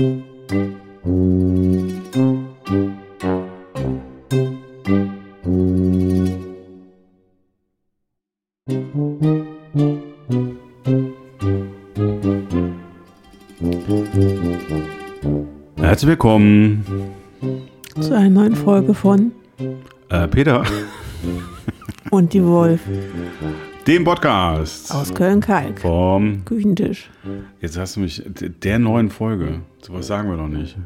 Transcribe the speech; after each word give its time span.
Herzlich 0.00 0.24
willkommen, 16.08 16.82
zu 18.00 18.16
einer 18.16 18.30
neuen 18.30 18.56
Folge 18.56 18.94
von 18.94 19.32
äh, 20.08 20.26
Peter, 20.28 20.64
Und 22.10 22.32
die 22.32 22.42
Wolf 22.42 22.80
dem 23.90 24.04
Podcast 24.04 24.94
aus 24.94 25.12
Köln-Kalk. 25.12 25.80
vom. 25.80 26.44
Küchentisch. 26.44 27.10
Jetzt 27.60 27.76
hast 27.76 27.96
du 27.96 28.00
mich 28.00 28.22
der 28.62 28.78
neuen 28.78 29.10
Folge. 29.10 29.62
So 29.82 29.92
was 29.94 30.06
sagen 30.06 30.30
wir 30.30 30.36
doch 30.36 30.46
nicht. 30.46 30.76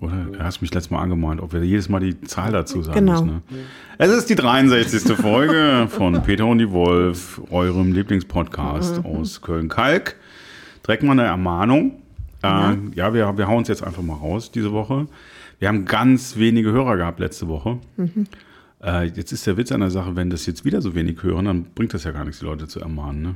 Oder? 0.00 0.26
Du 0.30 0.38
hast 0.38 0.60
mich 0.62 0.72
letztes 0.72 0.92
Mal 0.92 1.00
angemahnt, 1.02 1.40
ob 1.40 1.52
wir 1.52 1.64
jedes 1.64 1.88
Mal 1.88 1.98
die 1.98 2.20
Zahl 2.20 2.52
dazu 2.52 2.80
sagen 2.82 3.00
Genau. 3.00 3.12
müssen. 3.22 3.26
Ne? 3.26 3.42
Es 3.98 4.12
ist 4.12 4.30
die 4.30 4.36
63. 4.36 5.02
Folge 5.16 5.88
von 5.88 6.22
Peter 6.22 6.46
und 6.46 6.58
die 6.58 6.70
Wolf, 6.70 7.40
eurem 7.50 7.92
Lieblingspodcast 7.92 9.04
aus 9.04 9.42
Köln-Kalk. 9.42 10.14
Direkt 10.86 11.02
mal 11.02 11.12
eine 11.12 11.24
Ermahnung. 11.24 11.96
Äh, 12.44 12.46
ja, 12.94 13.12
wir, 13.12 13.36
wir 13.36 13.48
hauen 13.48 13.62
es 13.62 13.68
jetzt 13.68 13.82
einfach 13.82 14.02
mal 14.02 14.14
raus 14.14 14.52
diese 14.52 14.70
Woche. 14.70 15.08
Wir 15.58 15.66
haben 15.66 15.86
ganz 15.86 16.36
wenige 16.36 16.70
Hörer 16.70 16.96
gehabt 16.98 17.18
letzte 17.18 17.48
Woche. 17.48 17.78
Äh, 18.84 19.04
jetzt 19.14 19.32
ist 19.32 19.46
der 19.46 19.56
Witz 19.56 19.72
an 19.72 19.80
der 19.80 19.90
Sache, 19.90 20.14
wenn 20.16 20.30
das 20.30 20.46
jetzt 20.46 20.64
wieder 20.64 20.82
so 20.82 20.94
wenig 20.94 21.22
hören, 21.22 21.46
dann 21.46 21.64
bringt 21.74 21.94
das 21.94 22.04
ja 22.04 22.10
gar 22.12 22.24
nichts, 22.24 22.40
die 22.40 22.44
Leute 22.44 22.68
zu 22.68 22.80
ermahnen. 22.80 23.22
Ne? 23.22 23.34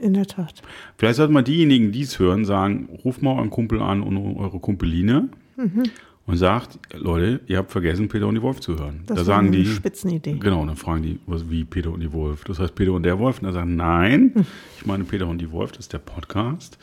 In 0.00 0.14
der 0.14 0.26
Tat. 0.26 0.62
Vielleicht 0.98 1.16
sollten 1.16 1.32
mal 1.32 1.42
diejenigen, 1.42 1.92
die 1.92 2.02
es 2.02 2.18
hören, 2.18 2.44
sagen, 2.44 2.88
ruft 3.04 3.22
mal 3.22 3.36
euren 3.36 3.50
Kumpel 3.50 3.80
an 3.80 4.02
und 4.02 4.16
eure 4.36 4.58
Kumpeline 4.58 5.28
und 6.26 6.36
sagt, 6.36 6.80
Leute, 6.92 7.40
ihr 7.46 7.58
habt 7.58 7.70
vergessen, 7.70 8.08
Peter 8.08 8.26
und 8.26 8.34
die 8.34 8.42
Wolf 8.42 8.58
zu 8.58 8.76
hören. 8.76 9.04
Das 9.06 9.18
da 9.18 9.24
sagen 9.24 9.48
eine 9.48 9.58
die, 9.58 9.66
Spitzenidee. 9.66 10.38
genau, 10.40 10.66
dann 10.66 10.74
fragen 10.74 11.02
die, 11.04 11.20
was, 11.26 11.48
wie 11.48 11.62
Peter 11.62 11.92
und 11.92 12.00
die 12.00 12.12
Wolf. 12.12 12.42
Das 12.44 12.58
heißt 12.58 12.74
Peter 12.74 12.92
und 12.92 13.04
der 13.04 13.20
Wolf. 13.20 13.38
Und 13.38 13.44
dann 13.44 13.52
sagen, 13.52 13.76
nein, 13.76 14.32
ich 14.76 14.84
meine 14.86 15.04
Peter 15.04 15.28
und 15.28 15.38
die 15.38 15.52
Wolf, 15.52 15.70
das 15.70 15.80
ist 15.80 15.92
der 15.92 15.98
Podcast. 15.98 16.78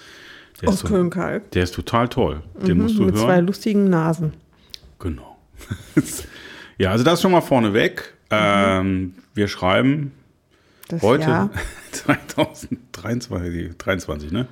Der 0.62 0.70
Aus 0.70 0.84
Köln-Kalk. 0.86 1.52
der 1.52 1.64
ist 1.64 1.76
total 1.76 2.08
toll. 2.08 2.42
Den 2.66 2.78
musst 2.78 2.98
du 2.98 3.04
Mit 3.04 3.18
zwei 3.18 3.36
hören. 3.36 3.48
lustigen 3.48 3.90
Nasen. 3.90 4.34
Genau. 5.00 5.38
ja, 6.80 6.90
also 6.92 7.04
das 7.04 7.22
schon 7.22 7.32
mal 7.32 7.42
vorneweg. 7.42 8.14
Ähm, 8.32 9.14
wir 9.36 9.48
schreiben 9.48 10.12
Das 10.88 11.02
Heute, 11.04 11.24
Jahr. 11.30 11.50
2023, 11.92 13.78
23, 13.78 14.32
ne? 14.32 14.48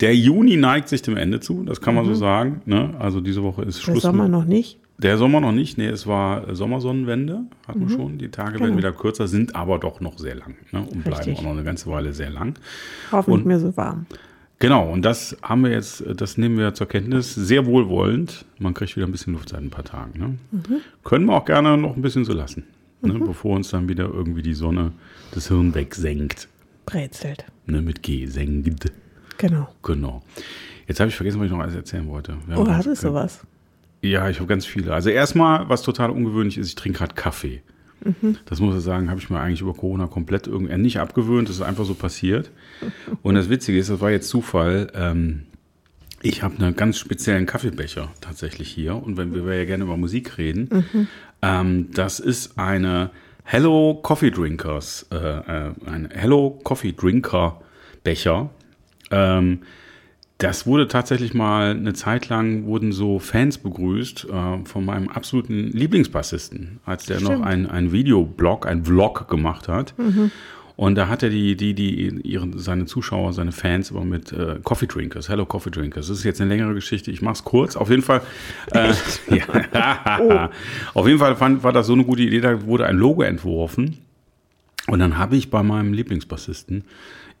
Der 0.00 0.14
Juni 0.16 0.56
neigt 0.56 0.88
sich 0.88 1.02
dem 1.02 1.16
Ende 1.16 1.40
zu, 1.40 1.64
das 1.64 1.80
kann 1.80 1.94
man 1.94 2.04
so 2.04 2.14
sagen. 2.14 2.62
Ne? 2.64 2.94
Also 2.98 3.20
diese 3.20 3.42
Woche 3.42 3.62
ist 3.62 3.78
Der 3.78 3.82
Schluss. 3.92 4.02
Sommer 4.02 4.24
mit- 4.24 4.32
noch 4.32 4.44
nicht. 4.44 4.78
Der 4.98 5.18
Sommer 5.18 5.40
noch 5.40 5.50
nicht, 5.52 5.78
nee, 5.78 5.86
es 5.88 6.06
war 6.06 6.54
Sommersonnenwende, 6.54 7.40
hatten 7.66 7.80
wir 7.80 7.88
schon. 7.88 8.18
Die 8.18 8.28
Tage 8.28 8.54
werden 8.60 8.66
Genau. 8.66 8.78
wieder 8.78 8.92
kürzer, 8.92 9.26
sind 9.26 9.56
aber 9.56 9.78
doch 9.78 10.00
noch 10.00 10.16
sehr 10.18 10.36
lang 10.36 10.54
ne? 10.70 10.80
und 10.82 11.02
bleiben 11.02 11.16
Richtig. 11.16 11.38
auch 11.38 11.42
noch 11.42 11.50
eine 11.52 11.64
ganze 11.64 11.90
Weile 11.90 12.12
sehr 12.12 12.30
lang. 12.30 12.54
Hoffentlich 13.10 13.40
Und- 13.42 13.46
mir 13.46 13.58
so 13.58 13.76
warm. 13.76 14.06
Genau, 14.62 14.88
und 14.92 15.02
das 15.02 15.36
haben 15.42 15.64
wir 15.64 15.72
jetzt, 15.72 16.02
äh, 16.02 16.14
das 16.14 16.38
nehmen 16.38 16.56
wir 16.56 16.72
zur 16.72 16.86
Kenntnis, 16.86 17.34
sehr 17.34 17.66
wohlwollend. 17.66 18.44
Man 18.60 18.74
kriegt 18.74 18.94
wieder 18.94 19.06
ein 19.06 19.10
bisschen 19.10 19.32
Luft 19.32 19.48
seit 19.48 19.60
ein 19.60 19.70
paar 19.70 19.82
Tagen. 19.82 20.38
Ne? 20.60 20.80
Können 21.02 21.26
wir 21.26 21.34
auch 21.34 21.44
gerne 21.44 21.76
noch 21.76 21.96
ein 21.96 22.02
bisschen 22.02 22.24
so 22.24 22.32
lassen, 22.32 22.62
ne? 23.00 23.18
bevor 23.18 23.56
uns 23.56 23.70
dann 23.70 23.88
wieder 23.88 24.04
irgendwie 24.04 24.42
die 24.42 24.54
Sonne 24.54 24.92
das 25.32 25.48
Hirn 25.48 25.74
wegsenkt. 25.74 26.46
Brezelt. 26.86 27.44
Ne, 27.66 27.82
mit 27.82 28.04
G, 28.04 28.26
senkt. 28.26 28.92
Genau. 29.38 29.68
Genau. 29.82 30.22
Jetzt 30.86 31.00
habe 31.00 31.08
ich 31.08 31.16
vergessen, 31.16 31.40
was 31.40 31.46
ich 31.46 31.52
noch 31.52 31.58
alles 31.58 31.74
erzählen 31.74 32.06
wollte. 32.06 32.36
Wir 32.46 32.54
ganz- 32.54 32.68
hattest 32.68 33.02
du 33.02 33.12
was? 33.14 33.40
Ja, 34.00 34.28
ich 34.28 34.36
habe 34.38 34.46
ganz 34.46 34.64
viele. 34.64 34.94
Also 34.94 35.10
erstmal, 35.10 35.68
was 35.68 35.82
total 35.82 36.10
ungewöhnlich 36.10 36.56
ist, 36.56 36.68
ich 36.68 36.74
trinke 36.76 36.98
gerade 36.98 37.14
Kaffee. 37.14 37.62
Das 38.46 38.60
muss 38.60 38.76
ich 38.76 38.82
sagen, 38.82 39.10
habe 39.10 39.20
ich 39.20 39.30
mir 39.30 39.40
eigentlich 39.40 39.60
über 39.60 39.74
Corona 39.74 40.06
komplett 40.06 40.46
irgendwie 40.46 40.76
nicht 40.76 40.98
abgewöhnt. 40.98 41.48
Das 41.48 41.56
ist 41.56 41.62
einfach 41.62 41.84
so 41.84 41.94
passiert. 41.94 42.50
Und 43.22 43.34
das 43.34 43.48
Witzige 43.48 43.78
ist, 43.78 43.90
das 43.90 44.00
war 44.00 44.10
jetzt 44.10 44.28
Zufall. 44.28 44.90
Ähm, 44.94 45.44
ich 46.20 46.42
habe 46.42 46.56
einen 46.58 46.76
ganz 46.76 46.98
speziellen 46.98 47.46
Kaffeebecher 47.46 48.10
tatsächlich 48.20 48.68
hier. 48.68 48.96
Und 48.96 49.16
wenn 49.16 49.34
wir 49.34 49.54
ja 49.54 49.64
gerne 49.64 49.84
über 49.84 49.96
Musik 49.96 50.38
reden, 50.38 51.08
ähm, 51.42 51.88
das 51.92 52.20
ist 52.20 52.58
eine 52.58 53.10
Hello 53.44 53.98
Coffee 54.02 54.30
Drinkers, 54.30 55.06
äh, 55.10 55.16
äh, 55.16 55.72
ein 55.86 56.08
Hello 56.12 56.60
Coffee 56.62 56.92
Drinker 56.92 57.60
Becher. 58.04 58.50
Ähm, 59.10 59.60
das 60.42 60.66
wurde 60.66 60.88
tatsächlich 60.88 61.34
mal 61.34 61.70
eine 61.70 61.92
Zeit 61.92 62.28
lang, 62.28 62.66
wurden 62.66 62.92
so 62.92 63.18
Fans 63.18 63.58
begrüßt 63.58 64.26
äh, 64.28 64.64
von 64.64 64.84
meinem 64.84 65.08
absoluten 65.08 65.70
Lieblingsbassisten, 65.70 66.80
als 66.84 67.06
der 67.06 67.20
noch 67.20 67.30
Stimmt. 67.30 67.46
ein, 67.46 67.66
ein 67.66 67.92
Videoblog, 67.92 68.66
ein 68.66 68.84
Vlog 68.84 69.28
gemacht 69.28 69.68
hat. 69.68 69.94
Und 70.76 70.96
da 70.96 71.08
hat 71.08 71.22
er 71.22 71.30
die, 71.30 71.56
die, 71.56 71.74
die, 71.74 72.08
ihren, 72.22 72.58
seine 72.58 72.86
Zuschauer, 72.86 73.32
seine 73.32 73.52
Fans 73.52 73.90
immer 73.90 74.04
mit 74.04 74.32
äh, 74.32 74.58
Coffee 74.64 74.86
Drinkers, 74.86 75.28
Hello 75.28 75.46
Coffee 75.46 75.70
Drinkers. 75.70 76.08
Das 76.08 76.18
ist 76.18 76.24
jetzt 76.24 76.40
eine 76.40 76.48
längere 76.48 76.74
Geschichte, 76.74 77.10
ich 77.10 77.22
mache 77.22 77.34
es 77.34 77.44
kurz. 77.44 77.76
Auf 77.76 77.90
jeden 77.90 78.02
Fall, 78.02 78.22
äh, 78.72 78.92
ja, 79.28 80.50
auf 80.94 81.06
jeden 81.06 81.18
Fall 81.18 81.36
fand, 81.36 81.62
war 81.62 81.72
das 81.72 81.86
so 81.86 81.92
eine 81.92 82.04
gute 82.04 82.22
Idee, 82.22 82.40
da 82.40 82.64
wurde 82.64 82.86
ein 82.86 82.96
Logo 82.96 83.22
entworfen. 83.22 83.98
Und 84.88 84.98
dann 84.98 85.18
habe 85.18 85.36
ich 85.36 85.50
bei 85.50 85.62
meinem 85.62 85.92
Lieblingsbassisten 85.92 86.84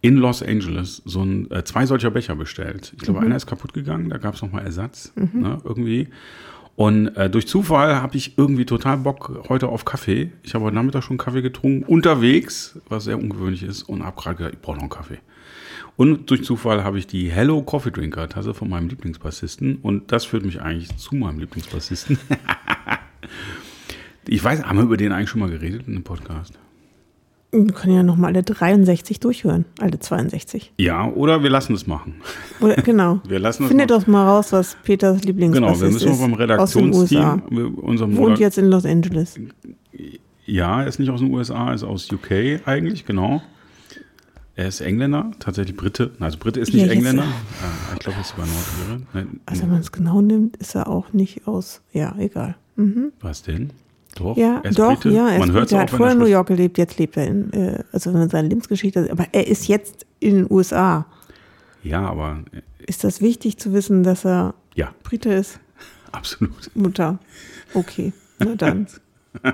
in 0.02 0.16
Los 0.16 0.42
Angeles 0.42 1.00
so 1.04 1.22
ein, 1.22 1.50
äh, 1.50 1.64
zwei 1.64 1.86
solcher 1.86 2.10
Becher 2.10 2.34
bestellt. 2.34 2.92
Ich 2.96 3.02
glaube, 3.02 3.20
einer 3.20 3.36
ist 3.36 3.46
kaputt 3.46 3.72
gegangen, 3.72 4.10
da 4.10 4.18
gab 4.18 4.34
es 4.34 4.42
nochmal 4.42 4.64
Ersatz, 4.64 5.12
ne, 5.16 5.58
irgendwie. 5.64 6.08
Und 6.74 7.08
äh, 7.16 7.30
durch 7.30 7.46
Zufall 7.46 8.02
habe 8.02 8.16
ich 8.16 8.36
irgendwie 8.36 8.64
total 8.64 8.98
Bock 8.98 9.44
heute 9.48 9.68
auf 9.68 9.84
Kaffee. 9.84 10.32
Ich 10.42 10.54
habe 10.54 10.64
heute 10.64 10.74
Nachmittag 10.74 11.04
schon 11.04 11.18
Kaffee 11.18 11.42
getrunken, 11.42 11.84
unterwegs, 11.84 12.78
was 12.88 13.04
sehr 13.04 13.18
ungewöhnlich 13.18 13.62
ist, 13.62 13.84
und 13.84 14.04
habe 14.04 14.20
gerade 14.20 14.36
gesagt, 14.36 14.54
ich 14.54 14.60
brauche 14.60 14.76
noch 14.76 14.82
einen 14.82 14.90
Kaffee. 14.90 15.18
Und 15.96 16.30
durch 16.30 16.42
Zufall 16.42 16.82
habe 16.82 16.98
ich 16.98 17.06
die 17.06 17.30
Hello 17.30 17.62
Coffee 17.62 17.92
Drinker 17.92 18.28
Tasse 18.28 18.54
von 18.54 18.68
meinem 18.68 18.88
Lieblingsbassisten. 18.88 19.76
Und 19.76 20.10
das 20.10 20.24
führt 20.24 20.44
mich 20.44 20.62
eigentlich 20.62 20.96
zu 20.96 21.14
meinem 21.14 21.38
Lieblingsbassisten. 21.38 22.18
ich 24.26 24.42
weiß, 24.42 24.64
haben 24.64 24.78
wir 24.78 24.84
über 24.84 24.96
den 24.96 25.12
eigentlich 25.12 25.28
schon 25.28 25.40
mal 25.40 25.50
geredet 25.50 25.86
in 25.86 25.94
einem 25.94 26.04
Podcast? 26.04 26.58
Wir 27.54 27.66
können 27.74 27.94
ja 27.94 28.02
noch 28.02 28.16
mal 28.16 28.28
alle 28.28 28.42
63 28.42 29.20
durchhören. 29.20 29.66
Alle 29.78 29.98
62. 30.00 30.72
Ja, 30.78 31.06
oder 31.10 31.42
wir 31.42 31.50
lassen 31.50 31.74
es 31.74 31.86
machen. 31.86 32.14
Oder, 32.60 32.76
genau. 32.76 33.20
Wir 33.28 33.38
lassen 33.38 33.64
es 33.64 33.68
Findet 33.68 33.90
doch 33.90 34.06
mal 34.06 34.26
raus, 34.26 34.52
was 34.52 34.74
Peters 34.82 35.22
Lieblingsbassist 35.24 35.80
Genau, 35.80 35.86
wir 35.86 35.92
müssen 35.92 36.12
ist. 36.12 36.18
mal 36.20 36.26
beim. 36.28 36.34
Redaktionsteam, 36.34 37.74
unserem 37.76 38.16
Wohnt 38.16 38.36
Redak- 38.38 38.40
jetzt 38.40 38.56
in 38.58 38.66
Los 38.68 38.86
Angeles. 38.86 39.38
Ja, 40.46 40.80
er 40.82 40.86
ist 40.88 40.98
nicht 40.98 41.10
aus 41.10 41.20
den 41.20 41.32
USA, 41.32 41.68
er 41.68 41.74
ist 41.74 41.82
aus 41.84 42.10
UK 42.10 42.60
eigentlich, 42.66 43.04
genau. 43.04 43.42
Er 44.54 44.68
ist 44.68 44.80
Engländer, 44.80 45.30
tatsächlich 45.38 45.76
Brite. 45.76 46.10
Also 46.20 46.38
Brite 46.38 46.58
ist 46.60 46.72
nicht 46.72 46.86
Ja, 46.86 46.92
Engländer. 46.92 47.22
Äh, 47.24 47.94
ich 47.94 47.98
glaube, 48.00 48.16
er 48.18 48.20
ist 48.22 48.28
sogar 48.30 48.46
Nordire. 48.46 49.06
Nein, 49.14 49.40
Also 49.46 49.62
wenn 49.62 49.70
man 49.70 49.80
es 49.80 49.92
genau 49.92 50.20
nimmt, 50.22 50.56
ist 50.56 50.74
er 50.74 50.88
auch 50.88 51.12
nicht 51.12 51.46
aus. 51.46 51.82
Ja, 51.92 52.14
egal. 52.18 52.56
was 53.20 53.42
denn? 53.42 53.70
Doch, 54.16 54.36
Ja, 54.36 54.60
er 54.62 54.70
ist 54.70 54.78
doch, 54.78 55.00
Brite. 55.00 55.10
ja, 55.14 55.28
er, 55.30 55.38
Man 55.38 55.48
ist 55.50 55.54
hört 55.54 55.72
er 55.72 55.80
hat 55.80 55.90
vorher 55.90 56.12
in 56.12 56.18
New. 56.18 56.26
York 56.26 56.48
gelebt, 56.48 56.78
jetzt 56.78 56.98
lebt 56.98 57.16
er 57.16 57.26
in, 57.26 57.52
äh, 57.52 57.82
also 57.92 58.10
in 58.10 58.28
seiner 58.28 58.48
Lebensgeschichte, 58.48 59.08
aber 59.10 59.26
er 59.32 59.46
ist 59.46 59.68
jetzt 59.68 60.06
in 60.20 60.34
den 60.36 60.46
USA. 60.50 61.06
Ja, 61.82 62.00
aber 62.08 62.40
äh, 62.52 62.60
Ist 62.86 63.04
das 63.04 63.20
wichtig 63.20 63.56
zu 63.58 63.72
wissen, 63.72 64.02
dass 64.02 64.24
er 64.24 64.54
ja, 64.74 64.92
Brite 65.02 65.32
ist? 65.32 65.58
absolut. 66.12 66.70
Mutter. 66.74 67.18
Okay, 67.74 68.12
na 68.38 68.54
dann. 68.54 68.86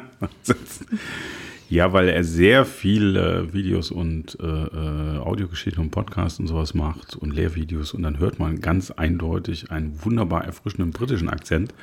Ja, 1.70 1.92
weil 1.92 2.08
er 2.08 2.24
sehr 2.24 2.64
viele 2.64 3.52
Videos 3.52 3.90
und 3.90 4.38
äh, 4.40 4.46
äh, 4.46 5.18
Audiogeschichten 5.18 5.82
und 5.84 5.90
Podcasts 5.90 6.40
und 6.40 6.46
sowas 6.46 6.72
macht 6.72 7.14
und 7.14 7.34
Lehrvideos 7.34 7.92
und 7.92 8.02
dann 8.04 8.18
hört 8.18 8.38
man 8.38 8.62
ganz 8.62 8.90
eindeutig 8.90 9.70
einen 9.70 10.02
wunderbar 10.02 10.46
erfrischenden 10.46 10.92
britischen 10.92 11.28
Akzent. 11.28 11.74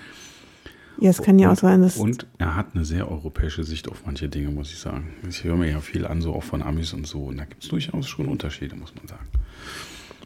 Ja, 1.00 1.10
es 1.10 1.22
kann 1.22 1.38
ja 1.40 1.52
auch 1.52 1.58
sein, 1.58 1.82
dass. 1.82 1.98
Und 1.98 2.26
er 2.38 2.56
hat 2.56 2.68
eine 2.74 2.86
sehr 2.86 3.10
europäische 3.12 3.64
Sicht 3.64 3.90
auf 3.90 4.04
manche 4.06 4.30
Dinge, 4.30 4.50
muss 4.50 4.72
ich 4.72 4.80
sagen. 4.80 5.14
Ich 5.28 5.44
höre 5.44 5.56
mir 5.58 5.70
ja 5.70 5.82
viel 5.82 6.06
an, 6.06 6.22
so 6.22 6.34
auch 6.34 6.44
von 6.44 6.62
Amis 6.62 6.94
und 6.94 7.06
so. 7.06 7.26
Und 7.26 7.38
da 7.38 7.46
gibt 7.46 7.64
es 7.64 7.70
durchaus 7.70 8.08
schon 8.08 8.28
Unterschiede, 8.28 8.76
muss 8.76 8.94
man 8.96 9.08
sagen. 9.08 9.28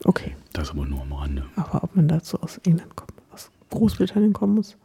Okay, 0.06 0.36
Das 0.54 0.70
aber 0.72 0.86
nur 0.86 1.02
am 1.02 1.12
Rande. 1.14 1.46
aber 1.56 1.84
ob 1.84 1.96
man 1.96 2.08
dazu 2.08 2.40
aus 2.42 2.58
England 2.66 2.96
kommt, 2.96 3.12
aus 3.34 3.50
Großbritannien 3.70 4.32
kommen 4.34 4.56
muss? 4.56 4.78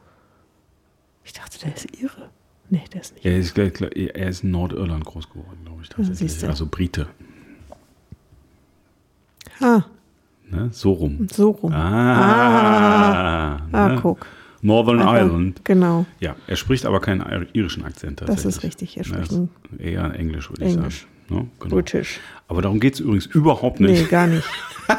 Ich 1.25 1.33
dachte, 1.33 1.59
der 1.61 1.75
ist 1.75 1.87
Ihre. 2.01 2.31
Nee, 2.71 2.83
der 2.93 3.03
ist 3.03 3.15
nicht. 3.15 3.25
Er 3.27 3.37
ist, 3.39 3.57
er 3.57 4.29
ist 4.29 4.43
in 4.43 4.51
Nordirland 4.51 5.05
groß 5.05 5.29
geworden, 5.31 5.59
glaube 5.65 5.83
ich, 5.83 5.89
tatsächlich. 5.91 6.39
du. 6.41 6.47
Also 6.49 6.67
Brite. 6.67 7.07
Ah, 9.61 9.83
Ne? 10.51 10.69
So 10.73 10.93
rum. 10.93 11.27
so 11.33 11.51
rum. 11.51 11.73
Ah, 11.73 13.57
Ah, 13.73 13.89
ne? 13.89 13.99
guck. 14.03 14.27
Northern 14.64 15.00
Also, 15.00 15.26
Ireland. 15.26 15.64
Genau, 15.64 16.06
Ja, 16.20 16.34
er 16.46 16.56
spricht 16.56 16.87
aber 16.87 17.00
keinen 17.00 17.20
ir- 17.22 17.46
irischen 17.52 17.84
Akzent 17.84 18.22
das 18.26 18.44
ist 18.44 18.62
richtig. 18.62 18.96
Er 18.96 19.05
spricht 19.05 19.32
eher 19.78 20.12
Englisch, 20.14 20.50
würde 20.50 20.64
Englisch. 20.64 21.06
ich 21.28 21.28
sagen. 21.28 21.43
Ne? 21.44 21.49
Genau. 21.61 21.75
British. 21.76 22.19
Aber 22.49 22.62
darum 22.62 22.81
geht 22.81 22.94
es 22.94 23.00
übrigens 23.00 23.26
überhaupt 23.26 23.81
nicht. 23.81 24.02
Nee, 24.02 24.08
gar 24.08 24.26
nicht. 24.26 24.44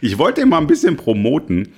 Ich 0.00 0.18
wollte 0.18 0.40
ihn 0.42 0.48
mal 0.48 0.58
ein 0.58 0.66
bisschen 0.66 0.96
promoten. 0.96 1.68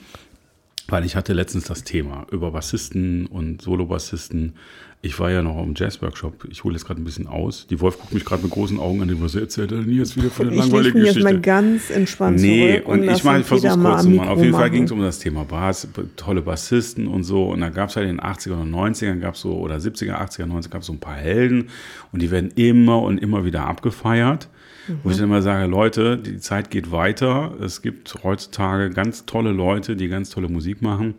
Weil 0.91 1.05
ich 1.05 1.17
hatte 1.17 1.33
letztens 1.33 1.65
das 1.65 1.85
Thema 1.85 2.27
über 2.31 2.51
Bassisten 2.51 3.27
und 3.27 3.63
Solo-Bassisten. 3.63 4.55
Ich 5.03 5.19
war 5.19 5.31
ja 5.31 5.41
noch 5.41 5.63
im 5.63 5.73
Jazz-Workshop. 5.75 6.47
Ich 6.51 6.63
hole 6.63 6.75
jetzt 6.75 6.85
gerade 6.85 7.01
ein 7.01 7.05
bisschen 7.05 7.27
aus. 7.27 7.67
Die 7.71 7.81
Wolf 7.81 7.99
guckt 7.99 8.13
mich 8.13 8.23
gerade 8.27 8.43
mit 8.43 8.51
großen 8.53 8.79
Augen 8.79 9.01
an, 9.01 9.23
was 9.23 9.35
erzählt 9.35 9.73
er 9.73 9.81
jetzt 9.81 10.15
wieder 10.17 10.29
für 10.29 10.43
eine 10.43 10.51
Ich 10.53 10.59
langweilige 10.59 10.89
lege 10.89 10.99
mich 10.99 11.07
jetzt 11.07 11.15
Geschichte? 11.15 11.35
mal 11.35 11.41
ganz 11.41 11.89
entspannt 11.89 12.39
Nee, 12.39 12.83
zurück. 12.83 12.89
und 12.89 13.05
ich 13.09 13.25
mache, 13.25 13.35
den 13.37 13.41
ich 13.41 13.47
versuche 13.47 13.69
es 13.69 13.79
kurz 13.81 14.03
zu 14.03 14.11
machen. 14.11 14.29
Auf 14.29 14.39
jeden 14.43 14.53
Fall 14.53 14.69
ging 14.71 14.83
es 14.85 14.91
um 14.93 15.01
das 15.01 15.19
Thema 15.19 15.45
Bass, 15.45 15.89
tolle 16.17 16.43
Bassisten 16.43 17.07
und 17.07 17.25
so. 17.25 17.45
Und 17.49 17.63
da 17.63 17.71
gab 17.71 17.89
es 17.89 17.97
halt 17.97 18.11
in 18.11 18.17
den 18.19 18.21
80er 18.21 18.61
und 18.61 18.71
90ern 18.75 19.21
gab 19.21 19.37
es 19.37 19.41
so, 19.41 19.55
oder 19.57 19.77
70er, 19.77 20.21
80er, 20.21 20.45
90er 20.45 20.69
gab 20.69 20.81
es 20.83 20.89
so 20.89 20.93
ein 20.93 21.01
paar 21.01 21.15
Helden 21.17 21.71
und 22.13 22.21
die 22.21 22.31
werden 22.31 22.51
immer 22.57 23.01
und 23.01 23.17
immer 23.17 23.47
wieder 23.47 23.65
abgefeiert. 23.67 24.51
Wo 25.03 25.11
ich 25.11 25.17
dann 25.17 25.27
immer 25.27 25.43
sage, 25.43 25.67
Leute, 25.67 26.17
die 26.17 26.39
Zeit 26.39 26.71
geht 26.71 26.91
weiter. 26.91 27.55
Es 27.61 27.83
gibt 27.83 28.23
heutzutage 28.23 28.91
ganz 28.91 29.27
tolle 29.27 29.53
Leute, 29.53 29.97
die 29.97 30.09
ganz 30.09 30.31
tolle 30.31 30.49
Musik 30.49 30.83
machen. 30.83 31.15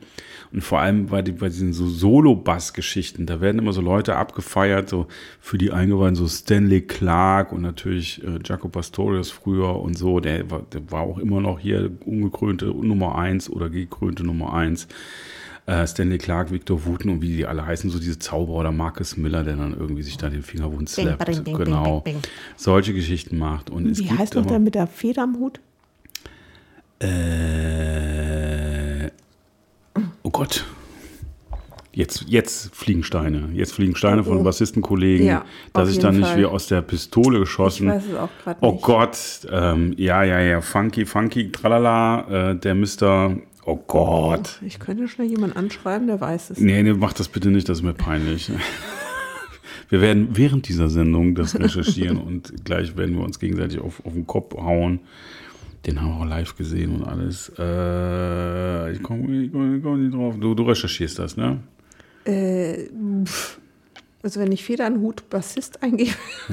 Und 0.52 0.62
vor 0.62 0.80
allem 0.80 1.08
bei, 1.08 1.22
die, 1.22 1.32
bei 1.32 1.48
diesen 1.48 1.72
so 1.72 1.88
Solo-Bass-Geschichten, 1.88 3.26
da 3.26 3.40
werden 3.40 3.60
immer 3.60 3.72
so 3.72 3.82
Leute 3.82 4.18
abgefeiert, 4.18 4.90
so 4.90 5.08
für 5.40 5.58
die 5.58 5.72
Eingeweihten, 5.72 6.16
so 6.16 6.28
Stanley 6.28 6.82
Clark 6.82 7.54
und 7.54 7.62
natürlich 7.62 8.22
äh, 8.24 8.40
Jaco 8.44 8.68
Pastorius 8.68 9.32
früher 9.32 9.80
und 9.80 9.98
so. 9.98 10.20
Der 10.20 10.50
war, 10.52 10.64
der 10.74 10.92
war 10.92 11.02
auch 11.02 11.18
immer 11.20 11.40
noch 11.40 11.60
hier 11.60 11.90
ungekrönte 12.06 12.66
Nummer 12.66 13.18
eins 13.18 13.50
oder 13.50 13.70
gekrönte 13.70 14.24
Nummer 14.24 14.54
eins. 14.54 14.88
Äh, 15.68 15.86
Stanley 15.86 16.18
Clark, 16.18 16.52
Victor 16.52 16.86
Wooten 16.86 17.10
und 17.10 17.22
wie 17.22 17.36
die 17.38 17.46
alle 17.46 17.66
heißen, 17.66 17.90
so 17.92 18.00
diese 18.00 18.18
Zauberer 18.20 18.58
oder 18.60 18.72
Marcus 18.72 19.16
Miller, 19.16 19.44
der 19.44 19.56
dann 19.58 19.78
irgendwie 19.78 20.02
sich 20.02 20.18
da 20.18 20.30
den 20.30 20.42
Finger 20.42 20.74
wund 20.74 20.90
slappt. 20.90 21.24
bing, 21.26 21.44
bing, 21.44 21.56
genau. 21.58 22.00
bing, 22.02 22.14
bing, 22.16 22.22
bing. 22.22 22.32
Solche 22.58 22.94
Geschichten 22.94 23.38
macht. 23.38 23.70
Und 23.70 23.88
es 23.88 24.00
Wie 24.00 24.06
gibt 24.06 24.20
heißt 24.20 24.36
noch 24.36 24.46
der 24.48 24.60
mit 24.60 24.74
der 24.76 24.88
Feder 24.88 25.24
am 25.24 25.38
Hut? 25.38 25.60
äh, 27.82 29.10
oh 30.24 30.30
Gott. 30.30 30.66
Jetzt, 31.94 32.24
jetzt 32.28 32.74
fliegen 32.74 33.04
Steine. 33.04 33.50
Jetzt 33.54 33.74
fliegen 33.74 33.96
Steine 33.98 34.24
von 34.24 34.38
Oh. 34.38 34.44
Bassistenkollegen, 34.44 35.28
Ja, 35.28 35.44
dass 35.74 35.90
ich 35.90 36.00
dann 36.00 36.16
nicht 36.18 36.28
Fall. 36.30 36.40
wie 36.40 36.46
aus 36.46 36.68
der 36.68 36.82
Pistole 36.82 37.40
Ich 37.40 37.44
geschossen. 37.44 37.90
weiß 37.90 38.06
es 38.06 38.16
auch 38.16 38.30
gerade 38.44 38.60
Oh 38.62 38.72
nicht. 38.72 38.82
Gott, 38.84 39.18
ähm, 39.52 39.94
ja, 39.98 40.24
ja, 40.24 40.40
ja, 40.40 40.62
funky, 40.62 41.06
funky, 41.06 41.52
tralala, 41.52 42.52
äh, 42.52 42.56
der 42.56 42.76
Mr. 42.76 43.36
Oh 43.66 43.76
Gott. 43.76 44.60
Ich 44.66 44.80
könnte 44.80 45.08
schnell 45.08 45.28
jemanden 45.28 45.56
anschreiben, 45.56 46.08
der 46.08 46.20
weiß 46.20 46.52
es. 46.52 46.60
Nee, 46.60 46.82
nee, 46.82 46.94
mach 46.94 47.14
das 47.14 47.28
bitte 47.28 47.50
nicht, 47.50 47.70
das 47.70 47.80
ist 47.80 47.84
mir 47.84 47.94
peinlich. 47.94 48.52
Wir 49.90 50.02
werden 50.02 50.30
während 50.38 50.68
dieser 50.70 50.90
Sendung 50.90 51.36
das 51.36 51.60
recherchieren 51.60 52.18
und 52.26 52.66
gleich 52.66 52.96
werden 52.96 53.18
wir 53.18 53.26
uns 53.26 53.40
gegenseitig 53.40 53.80
auf, 53.80 54.04
auf 54.06 54.14
den 54.14 54.26
Kopf 54.26 54.56
hauen. 54.56 55.02
Den 55.86 56.02
haben 56.02 56.10
wir 56.10 56.22
auch 56.22 56.26
live 56.26 56.56
gesehen 56.56 56.96
und 56.96 57.04
alles. 57.04 57.52
Äh, 57.58 58.94
ich 58.94 59.04
komme 59.04 59.50
komm, 59.50 59.82
komm 59.84 60.04
nicht 60.04 60.16
drauf. 60.16 60.36
Du, 60.40 60.56
du 60.56 60.64
recherchierst 60.64 61.20
das, 61.20 61.38
ne? 61.38 61.60
Äh, 62.26 62.88
also 64.24 64.40
wenn 64.40 64.52
ich 64.52 64.64
Feder 64.64 64.86
am 64.86 65.02
Hut 65.02 65.30
Bassist 65.30 65.84
eingebe, 65.84 66.12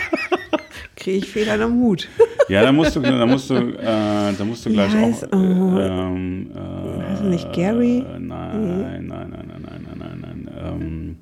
kriege 0.96 1.18
ich 1.18 1.30
Federn 1.30 1.62
am 1.62 1.74
Hut. 1.80 2.08
Ja, 2.48 2.62
da 2.62 2.72
musst 2.72 2.96
du, 2.96 3.00
da 3.00 3.26
musst 3.26 3.50
du, 3.50 3.54
äh, 3.54 4.32
da 4.36 4.44
musst 4.44 4.66
du 4.66 4.70
gleich 4.70 4.92
heißt, 4.92 5.32
auch. 5.32 5.38
Äh, 5.38 5.86
ähm, 5.86 6.50
äh, 6.54 7.10
heißt 7.10 7.22
nicht 7.24 7.52
Gary? 7.52 7.98
Äh, 7.98 8.18
nein, 8.18 9.06
nein, 9.06 9.06
nein, 9.06 9.30
nein, 9.30 9.48
nein, 9.48 9.86
nein, 9.98 10.20
nein, 10.20 10.20
nein. 10.20 10.50
Ähm, 10.62 11.18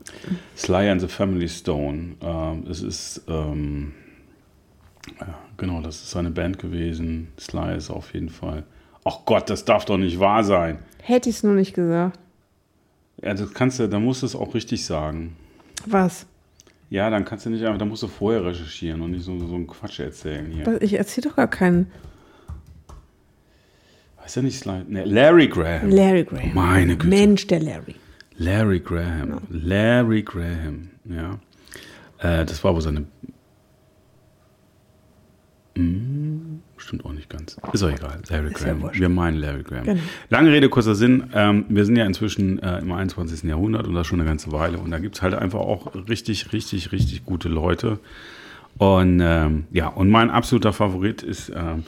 Sly 0.56 0.88
and 0.88 1.00
the 1.00 1.08
Family 1.08 1.48
Stone. 1.48 2.16
Ähm, 2.22 2.64
es 2.68 2.82
ist 2.82 3.22
ähm, 3.28 3.92
ja, 5.20 5.38
genau, 5.56 5.80
das 5.80 5.96
ist 5.96 6.10
seine 6.10 6.30
Band 6.30 6.58
gewesen. 6.58 7.28
Sly 7.38 7.76
ist 7.76 7.90
auf 7.90 8.14
jeden 8.14 8.28
Fall. 8.28 8.64
Ach 9.04 9.18
Gott, 9.24 9.48
das 9.50 9.64
darf 9.64 9.84
doch 9.84 9.96
nicht 9.96 10.20
wahr 10.20 10.44
sein. 10.44 10.78
Hätte 11.02 11.30
ich 11.30 11.36
es 11.36 11.42
nur 11.42 11.54
nicht 11.54 11.74
gesagt. 11.74 12.18
Ja, 13.22 13.34
das 13.34 13.52
kannst 13.52 13.78
du, 13.78 13.88
da 13.88 13.98
musst 13.98 14.22
du 14.22 14.26
es 14.26 14.36
auch 14.36 14.54
richtig 14.54 14.84
sagen. 14.84 15.36
Was? 15.86 16.26
Ja, 16.90 17.08
dann 17.08 17.24
kannst 17.24 17.46
du 17.46 17.50
nicht 17.50 17.64
einfach, 17.64 17.78
da 17.78 17.84
musst 17.84 18.02
du 18.02 18.08
vorher 18.08 18.44
recherchieren 18.44 19.00
und 19.00 19.12
nicht 19.12 19.24
so, 19.24 19.38
so 19.38 19.54
einen 19.54 19.68
Quatsch 19.68 20.00
erzählen 20.00 20.50
hier. 20.50 20.82
Ich 20.82 20.94
erzähle 20.94 21.28
doch 21.28 21.36
gar 21.36 21.48
keinen. 21.48 21.86
Heißt 24.22 24.36
ja 24.36 24.42
nicht 24.42 24.58
Sly? 24.58 24.84
Ne, 24.88 25.04
Larry 25.04 25.46
Graham. 25.46 25.88
Larry 25.88 26.24
Graham. 26.24 26.52
Meine 26.52 26.96
Güte. 26.96 27.08
Mensch, 27.08 27.46
der 27.46 27.60
Larry. 27.60 27.94
Larry 28.36 28.80
Graham. 28.80 29.40
Larry 29.50 30.22
Graham, 30.22 30.90
ja. 31.04 31.38
Äh, 32.18 32.44
das 32.44 32.62
war 32.64 32.72
aber 32.72 32.80
seine. 32.80 33.04
Hm, 35.80 36.60
stimmt 36.76 37.04
auch 37.04 37.12
nicht 37.12 37.28
ganz. 37.30 37.56
Ist 37.72 37.82
auch 37.82 37.90
egal. 37.90 38.20
Larry 38.28 38.48
ja 38.48 38.52
Graham. 38.52 38.82
wurscht. 38.82 39.00
wir 39.00 39.08
meinen 39.08 39.38
Larry 39.38 39.62
Graham. 39.62 39.84
Genau. 39.84 40.00
Lange 40.28 40.52
Rede, 40.52 40.68
kurzer 40.68 40.94
Sinn. 40.94 41.24
Ähm, 41.34 41.64
wir 41.68 41.84
sind 41.84 41.96
ja 41.96 42.04
inzwischen 42.04 42.58
äh, 42.58 42.78
im 42.78 42.92
21. 42.92 43.44
Jahrhundert 43.44 43.86
und 43.86 43.94
das 43.94 44.06
schon 44.06 44.20
eine 44.20 44.28
ganze 44.28 44.52
Weile. 44.52 44.78
Und 44.78 44.90
da 44.90 44.98
gibt 44.98 45.16
es 45.16 45.22
halt 45.22 45.34
einfach 45.34 45.60
auch 45.60 45.92
richtig, 46.08 46.52
richtig, 46.52 46.92
richtig 46.92 47.24
gute 47.24 47.48
Leute. 47.48 47.98
Und 48.78 49.20
ähm, 49.20 49.64
ja, 49.72 49.88
und 49.88 50.10
mein 50.10 50.30
absoluter 50.30 50.72
Favorit 50.72 51.22
ist 51.22 51.50
ähm, 51.54 51.84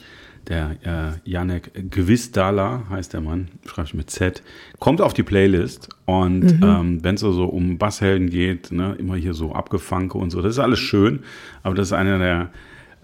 der 0.49 0.77
äh, 0.83 1.31
Janek 1.31 1.91
Gwizdala, 1.91 2.83
heißt 2.91 3.13
der 3.13 3.21
Mann, 3.21 3.49
schreibe 3.65 3.87
ich 3.87 3.95
mit 3.95 4.11
Z, 4.11 4.43
kommt 4.79 5.01
auf 5.01 5.15
die 5.15 5.23
Playlist 5.23 5.89
und 6.05 6.61
ähm, 6.63 7.03
wenn 7.03 7.15
es 7.15 7.21
so, 7.21 7.33
so 7.33 7.45
um 7.45 7.79
Basshelden 7.79 8.29
geht, 8.29 8.73
ne, 8.73 8.97
immer 8.99 9.17
hier 9.17 9.35
so 9.35 9.53
Abgefanke 9.53 10.19
und 10.19 10.31
so, 10.31 10.43
das 10.43 10.55
ist 10.55 10.59
alles 10.59 10.81
schön, 10.81 11.21
aber 11.63 11.75
das 11.75 11.89
ist 11.89 11.93
einer 11.93 12.19
der 12.19 12.51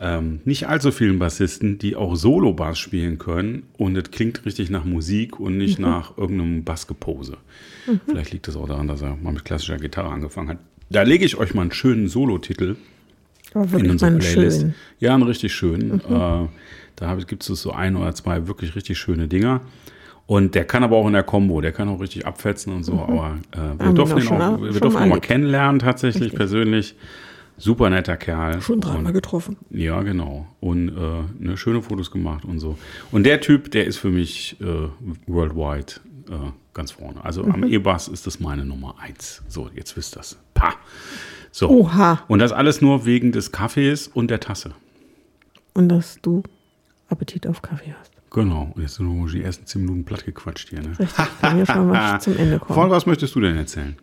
ähm, 0.00 0.40
nicht 0.44 0.68
allzu 0.68 0.92
vielen 0.92 1.18
Bassisten, 1.18 1.78
die 1.78 1.96
auch 1.96 2.14
Solo-Bass 2.14 2.78
spielen 2.78 3.18
können 3.18 3.64
und 3.76 3.96
es 3.96 4.10
klingt 4.10 4.44
richtig 4.46 4.70
nach 4.70 4.84
Musik 4.84 5.40
und 5.40 5.56
nicht 5.58 5.78
nach 5.78 6.16
irgendeinem 6.16 6.62
Bassgepose. 6.64 7.36
Vielleicht 8.06 8.32
liegt 8.32 8.46
das 8.48 8.56
auch 8.56 8.68
daran, 8.68 8.86
dass 8.86 9.02
er 9.02 9.16
mal 9.16 9.32
mit 9.32 9.44
klassischer 9.44 9.76
Gitarre 9.78 10.10
angefangen 10.10 10.50
hat. 10.50 10.58
Da 10.90 11.02
lege 11.02 11.24
ich 11.24 11.36
euch 11.36 11.54
mal 11.54 11.62
einen 11.62 11.72
schönen 11.72 12.06
Solo-Titel 12.08 12.76
Aber 13.54 13.78
in 13.78 13.90
unsere 13.90 14.16
Playlist. 14.18 14.60
schön. 14.60 14.74
Ja, 15.00 15.14
einen 15.14 15.22
richtig 15.24 15.52
schönen. 15.54 16.00
Äh, 16.00 16.46
da 16.96 17.14
gibt 17.26 17.48
es 17.48 17.60
so 17.60 17.72
ein 17.72 17.96
oder 17.96 18.14
zwei 18.14 18.46
wirklich 18.46 18.74
richtig 18.76 18.98
schöne 18.98 19.26
Dinger. 19.28 19.62
Und 20.26 20.54
der 20.54 20.64
kann 20.66 20.84
aber 20.84 20.96
auch 20.96 21.06
in 21.06 21.14
der 21.14 21.22
Combo, 21.22 21.60
der 21.62 21.72
kann 21.72 21.88
auch 21.88 22.00
richtig 22.00 22.26
abfetzen 22.26 22.72
und 22.74 22.84
so. 22.84 22.92
Aber 23.00 23.38
äh, 23.52 23.56
wir 23.80 23.90
Mhm. 23.90 23.94
Durften 23.94 24.16
wir 24.18 24.22
ihn 24.24 24.28
auch, 24.28 24.38
mal- 24.38 24.74
wir 24.74 24.80
durften 24.80 25.02
ihn 25.02 25.08
mal 25.08 25.20
kennenlernen, 25.20 25.78
tatsächlich 25.78 26.24
Richtig. 26.24 26.38
persönlich. 26.38 26.94
Super 27.58 27.90
netter 27.90 28.16
Kerl. 28.16 28.60
Schon 28.62 28.80
dreimal 28.80 29.12
getroffen. 29.12 29.56
ja, 29.70 30.00
genau. 30.02 30.46
Und 30.60 30.88
äh, 30.90 31.22
ne, 31.38 31.56
schöne 31.56 31.82
Fotos 31.82 32.10
gemacht 32.10 32.44
und 32.44 32.60
so. 32.60 32.78
Und 33.10 33.24
der 33.24 33.40
Typ, 33.40 33.70
der 33.72 33.86
ist 33.86 33.98
für 33.98 34.10
mich 34.10 34.56
äh, 34.60 34.88
worldwide 35.26 35.94
äh, 36.30 36.50
ganz 36.72 36.92
vorne. 36.92 37.24
Also 37.24 37.42
am 37.44 37.60
Mhm. 37.60 37.66
E-Bass 37.72 38.06
ist 38.08 38.26
das 38.28 38.38
meine 38.40 38.64
Nummer 38.64 38.94
eins. 39.00 39.42
So, 39.48 39.68
jetzt 39.74 39.96
wisst 39.96 40.14
ihr 40.14 40.18
das. 40.18 40.38
Pa. 40.54 40.74
So. 41.50 41.68
Oha. 41.68 42.22
Und 42.28 42.38
das 42.38 42.52
alles 42.52 42.80
nur 42.80 43.04
wegen 43.04 43.32
des 43.32 43.50
Kaffees 43.50 44.06
und 44.06 44.30
der 44.30 44.38
Tasse. 44.40 44.72
Und 45.74 45.88
dass 45.88 46.18
du 46.22 46.42
Appetit 47.08 47.46
auf 47.48 47.62
Kaffee 47.62 47.94
hast. 47.98 48.12
Genau. 48.30 48.70
Und 48.74 48.82
jetzt 48.82 48.94
sind 48.96 49.06
wir 49.08 49.26
die 49.32 49.42
ersten 49.42 49.66
zehn 49.66 49.82
Minuten 49.82 50.04
platt 50.04 50.24
gequatscht 50.26 50.68
hier. 50.68 50.80
Ne? 50.82 50.90
Richtig. 50.98 51.24
Wir 51.54 51.66
schon 51.66 51.88
mal 51.88 52.20
zum 52.20 52.36
Ende 52.36 52.58
kommen. 52.60 52.74
Von 52.74 52.90
was 52.90 53.06
möchtest 53.06 53.34
du 53.34 53.40
denn 53.40 53.56
erzählen? 53.56 53.96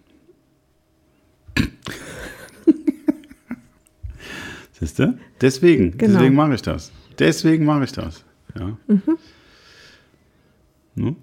Siehst 4.85 4.99
du? 4.99 5.17
Deswegen. 5.41 5.97
Genau. 5.97 6.13
Deswegen 6.13 6.35
mache 6.35 6.53
ich 6.53 6.61
das. 6.61 6.91
Deswegen 7.17 7.65
mache 7.65 7.85
ich 7.85 7.91
das. 7.91 8.23
Ja. 8.57 8.77
Ne? 10.97 11.15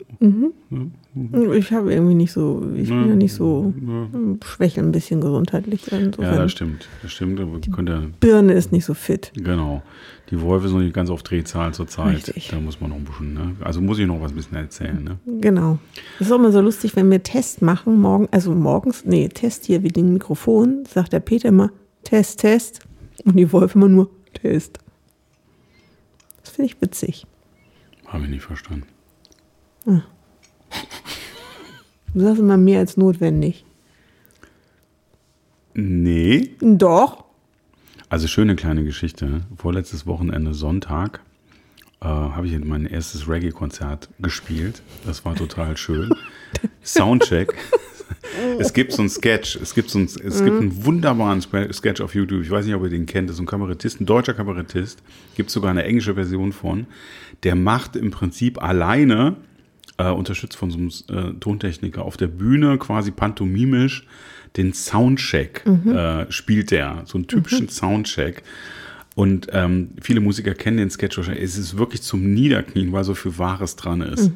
Ich 1.57 1.73
habe 1.73 1.93
irgendwie 1.95 2.15
nicht 2.15 2.33
so, 2.33 2.63
ich 2.75 2.89
bin 2.89 3.09
ja 3.09 3.15
nicht 3.15 3.33
so, 3.33 3.73
Ja. 3.87 4.09
schwächeln 4.45 4.89
ein 4.89 4.93
bisschen 4.93 5.21
gesundheitlich. 5.21 5.87
Ja, 5.91 5.99
Insofern. 5.99 6.37
das 6.37 6.53
stimmt. 6.53 6.89
Das 7.03 7.13
stimmt. 7.13 7.41
Aber 7.41 7.59
könnte, 7.61 8.11
Birne 8.21 8.53
ist 8.55 8.73
nicht 8.73 8.85
so 8.85 8.95
fit. 8.95 9.33
genau. 9.35 9.83
Die 10.31 10.41
Wolf 10.41 10.65
ist 10.65 10.73
noch 10.73 10.81
nicht 10.81 10.95
ganz 10.95 11.09
auf 11.11 11.23
Drehzahl 11.23 11.73
zurzeit. 11.75 12.17
Richtig. 12.17 12.49
Da 12.49 12.59
muss 12.59 12.81
man 12.81 12.91
noch 12.91 12.97
ein 12.97 13.05
bisschen, 13.05 13.35
ne? 13.35 13.55
Also 13.61 13.81
muss 13.83 13.99
ich 13.99 14.07
noch 14.07 14.21
was 14.21 14.33
ein 14.33 14.37
bisschen 14.37 14.57
erzählen, 14.57 15.03
ne? 15.05 15.19
Genau. 15.41 15.79
Das 16.19 16.27
ist 16.29 16.33
auch 16.33 16.39
immer 16.39 16.53
so 16.53 16.61
lustig, 16.61 16.97
wenn 16.97 17.11
wir 17.11 17.23
Test 17.23 17.63
machen, 17.63 18.01
morgen, 18.01 18.29
also 18.31 18.53
morgens, 18.55 19.05
nee, 19.05 19.29
Test 19.29 19.67
hier 19.67 19.83
wie 19.83 19.89
den 19.89 20.13
Mikrofon, 20.13 20.85
sagt 20.93 21.13
der 21.13 21.21
Peter 21.21 21.49
immer 21.51 21.71
Test, 22.03 22.41
Test. 22.41 22.81
Und 23.25 23.37
die 23.37 23.53
Wolf 23.53 23.75
immer 23.75 23.89
nur 23.89 24.11
Test. 24.35 24.79
Das 26.41 26.51
finde 26.51 26.73
ich 26.73 26.81
witzig. 26.81 27.27
Habe 28.07 28.25
ich 28.25 28.31
nicht 28.31 28.43
verstanden. 28.43 28.87
Du 32.15 32.21
sagst 32.21 32.41
immer 32.41 32.57
mehr 32.57 32.81
als 32.81 32.97
notwendig. 32.97 33.65
Nee. 35.75 36.57
Doch. 36.61 37.25
Also 38.09 38.27
schöne 38.27 38.57
kleine 38.57 38.85
Geschichte. 38.85 39.43
Vorletztes 39.57 40.07
Wochenende 40.07 40.53
Sonntag 40.53 41.21
äh, 42.03 42.07
habe 42.07 42.47
ich 42.47 42.59
mein 42.63 42.85
erstes 42.85 43.29
Reggae-Konzert 43.29 44.11
gespielt. 44.19 44.83
Das 45.07 45.25
war 45.25 45.35
total 45.35 45.77
schön. 45.77 46.11
Soundcheck. 46.85 47.55
Es 48.59 48.73
gibt 48.73 48.93
so 48.93 49.03
einen 49.03 49.09
Sketch, 49.09 49.57
es 49.57 49.75
gibt 49.75 49.91
so 49.91 49.99
einen, 49.99 50.07
es 50.07 50.45
gibt 50.45 50.61
einen 50.61 50.85
wunderbaren 50.85 51.41
Sketch 51.41 52.01
auf 52.01 52.15
YouTube. 52.15 52.43
Ich 52.43 52.51
weiß 52.51 52.67
nicht, 52.67 52.75
ob 52.75 52.83
ihr 52.85 52.91
den 52.91 53.07
kennt. 53.07 53.29
Das 53.29 53.37
ist 53.37 53.41
ein 53.41 53.47
Kabarettist, 53.47 54.01
ein 54.01 54.07
deutscher 54.07 54.35
Kabarettist. 54.35 55.03
Gibt 55.37 55.51
sogar 55.51 55.71
eine 55.71 55.85
englische 55.85 56.15
Version 56.15 56.53
von. 56.53 56.87
Der 57.43 57.55
macht 57.55 57.97
im 57.97 58.11
Prinzip 58.11 58.63
alleine 58.63 59.37
äh, 59.99 60.11
unterstützt 60.11 60.57
von 60.57 60.71
so 60.71 60.79
einem 60.79 60.91
äh, 61.09 61.39
Tontechniker 61.39 62.05
auf 62.05 62.17
der 62.17 62.29
Bühne, 62.29 62.79
quasi 62.79 63.11
pantomimisch, 63.11 64.07
den 64.57 64.73
Soundcheck 64.75 65.65
äh, 65.87 66.31
spielt 66.31 66.71
der, 66.71 67.03
so 67.07 67.17
einen 67.19 67.27
typischen 67.27 67.69
Soundcheck. 67.69 68.43
Und 69.15 69.49
ähm, 69.53 69.91
viele 70.01 70.21
Musiker 70.21 70.55
kennen 70.55 70.79
den 70.79 70.91
Sketch 70.91 71.17
wahrscheinlich. 71.17 71.45
Es 71.45 71.59
ist 71.59 71.77
wirklich 71.77 72.03
zum 72.03 72.33
Niederknien, 72.33 72.93
weil 72.93 73.05
so 73.05 73.15
viel 73.15 73.37
Wahres 73.39 73.77
dran 73.77 74.01
ist. 74.01 74.31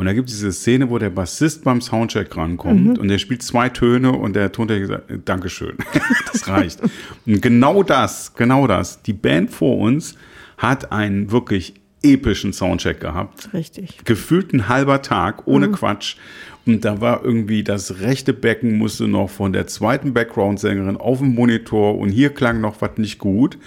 Und 0.00 0.06
da 0.06 0.14
gibt 0.14 0.30
es 0.30 0.36
diese 0.36 0.50
Szene, 0.50 0.88
wo 0.88 0.96
der 0.96 1.10
Bassist 1.10 1.62
beim 1.62 1.82
Soundcheck 1.82 2.34
rankommt 2.34 2.98
und 2.98 3.08
der 3.08 3.18
spielt 3.18 3.42
zwei 3.42 3.68
Töne 3.68 4.12
und 4.12 4.34
der 4.34 4.50
Tontechniker 4.50 4.94
sagt, 4.94 5.10
äh, 5.10 5.18
Dankeschön, 5.22 5.76
das 6.32 6.48
reicht. 6.48 6.80
Und 7.26 7.42
genau 7.42 7.82
das, 7.82 8.32
genau 8.34 8.66
das. 8.66 9.02
Die 9.02 9.12
Band 9.12 9.50
vor 9.50 9.76
uns 9.76 10.14
hat 10.56 10.90
einen 10.90 11.30
wirklich 11.30 11.74
epischen 12.02 12.54
Soundcheck 12.54 12.98
gehabt. 12.98 13.52
Richtig. 13.52 13.98
Gefühlt 14.06 14.54
ein 14.54 14.70
halber 14.70 15.02
Tag, 15.02 15.46
ohne 15.46 15.70
Quatsch. 15.70 16.16
Und 16.64 16.86
da 16.86 17.02
war 17.02 17.22
irgendwie 17.22 17.62
das 17.62 18.00
rechte 18.00 18.32
Becken 18.32 18.78
musste 18.78 19.06
noch 19.06 19.28
von 19.28 19.52
der 19.52 19.66
zweiten 19.66 20.14
Background-Sängerin 20.14 20.96
auf 20.96 21.18
dem 21.18 21.34
Monitor 21.34 21.98
und 21.98 22.08
hier 22.08 22.30
klang 22.30 22.62
noch 22.62 22.80
was 22.80 22.96
nicht 22.96 23.18
gut. 23.18 23.58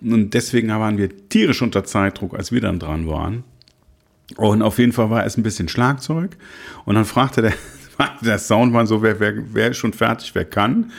Und 0.00 0.34
deswegen 0.34 0.68
waren 0.68 0.98
wir 0.98 1.28
tierisch 1.28 1.62
unter 1.62 1.84
Zeitdruck, 1.84 2.36
als 2.36 2.50
wir 2.50 2.60
dann 2.60 2.80
dran 2.80 3.06
waren. 3.06 3.44
Und 4.36 4.62
auf 4.62 4.78
jeden 4.78 4.92
Fall 4.92 5.10
war 5.10 5.24
es 5.24 5.36
ein 5.36 5.42
bisschen 5.42 5.68
Schlagzeug. 5.68 6.36
Und 6.84 6.96
dann 6.96 7.04
fragte 7.04 7.42
der, 7.42 7.52
der 8.22 8.38
Soundmann 8.38 8.86
so, 8.86 9.02
wer, 9.02 9.20
wer, 9.20 9.34
wer 9.52 9.70
ist 9.70 9.76
schon 9.76 9.92
fertig, 9.92 10.34
wer 10.34 10.44
kann. 10.44 10.90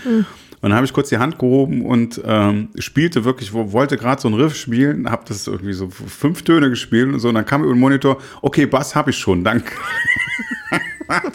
Und 0.60 0.72
dann 0.72 0.74
habe 0.74 0.86
ich 0.86 0.94
kurz 0.94 1.10
die 1.10 1.18
Hand 1.18 1.38
gehoben 1.38 1.86
und 1.86 2.20
ähm, 2.26 2.70
spielte 2.80 3.26
wirklich, 3.26 3.54
wo, 3.54 3.72
wollte 3.74 3.96
gerade 3.96 4.22
so 4.22 4.28
ein 4.28 4.34
Riff 4.34 4.56
spielen, 4.56 5.10
habe 5.10 5.24
das 5.28 5.46
irgendwie 5.46 5.74
so 5.74 5.90
fünf 5.90 6.42
Töne 6.42 6.70
gespielt 6.70 7.14
und 7.14 7.20
so. 7.20 7.30
Und 7.30 7.36
dann 7.36 7.46
kam 7.46 7.64
über 7.64 7.74
den 7.74 7.80
Monitor, 7.80 8.18
okay, 8.42 8.66
Bass 8.66 8.96
habe 8.96 9.12
ich 9.12 9.18
schon, 9.18 9.44
danke. 9.44 9.72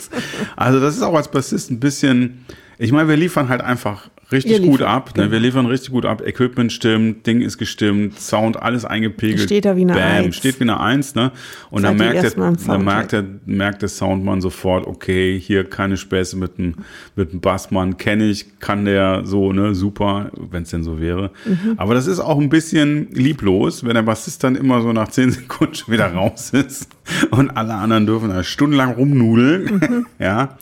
also 0.57 0.81
das 0.81 0.97
ist 0.97 1.03
auch 1.03 1.15
als 1.15 1.31
Bassist 1.31 1.71
ein 1.71 1.79
bisschen, 1.79 2.45
ich 2.79 2.91
meine, 2.91 3.09
wir 3.09 3.17
liefern 3.17 3.49
halt 3.49 3.61
einfach 3.61 4.11
richtig 4.33 4.63
gut 4.63 4.83
ab. 4.83 5.17
Ne? 5.17 5.31
Wir 5.31 5.39
liefern 5.39 5.67
richtig 5.67 5.91
gut 5.93 6.07
ab. 6.07 6.27
Equipment 6.27 6.73
stimmt, 6.73 7.27
Ding 7.27 7.41
ist 7.41 7.59
gestimmt, 7.59 8.19
Sound 8.19 8.61
alles 8.61 8.85
eingepegelt. 8.85 9.41
Steht 9.41 9.65
da 9.65 9.77
wie 9.77 9.83
eine 9.83 9.95
Bam, 9.95 10.25
Eins. 10.25 10.37
steht 10.37 10.59
wie 10.59 10.65
eine 10.65 10.81
Eins. 10.81 11.15
Ne? 11.15 11.33
Und 11.71 11.83
Seid 11.83 11.91
dann 11.91 11.97
merkt, 11.99 12.23
der, 12.23 12.53
dann 12.67 12.85
merkt, 12.85 13.13
der, 13.13 13.25
merkt 13.47 13.83
der 13.83 13.89
Soundmann 13.89 14.41
sofort, 14.41 14.87
okay, 14.87 15.39
hier 15.39 15.65
keine 15.65 15.97
Späße 15.97 16.37
mit 16.37 16.59
dem, 16.59 16.75
mit 17.17 17.33
dem 17.33 17.41
Bassmann, 17.41 17.97
kenne 17.97 18.25
ich, 18.29 18.59
kann 18.59 18.85
der 18.85 19.23
so, 19.25 19.53
ne, 19.53 19.75
super, 19.75 20.31
wenn 20.51 20.63
es 20.63 20.71
denn 20.71 20.85
so 20.85 21.01
wäre. 21.01 21.31
Mhm. 21.45 21.75
Aber 21.77 21.95
das 21.95 22.07
ist 22.07 22.21
auch 22.21 22.39
ein 22.39 22.49
bisschen 22.49 23.09
lieblos, 23.13 23.85
wenn 23.85 23.95
der 23.95 24.03
Bassist 24.03 24.43
dann 24.45 24.57
immer 24.57 24.81
so 24.83 24.93
nach 24.93 25.09
zehn 25.09 25.31
Sekunden 25.33 25.75
schon 25.75 25.93
wieder 25.93 26.13
raus 26.13 26.51
ist 26.51 26.89
und 27.31 27.51
alle 27.51 27.75
anderen 27.75 28.07
dürfen 28.07 28.29
da 28.31 28.43
stundenlang 28.43 28.93
rumnudeln. 28.93 29.65
Mhm. 29.65 30.07
ja. 30.19 30.57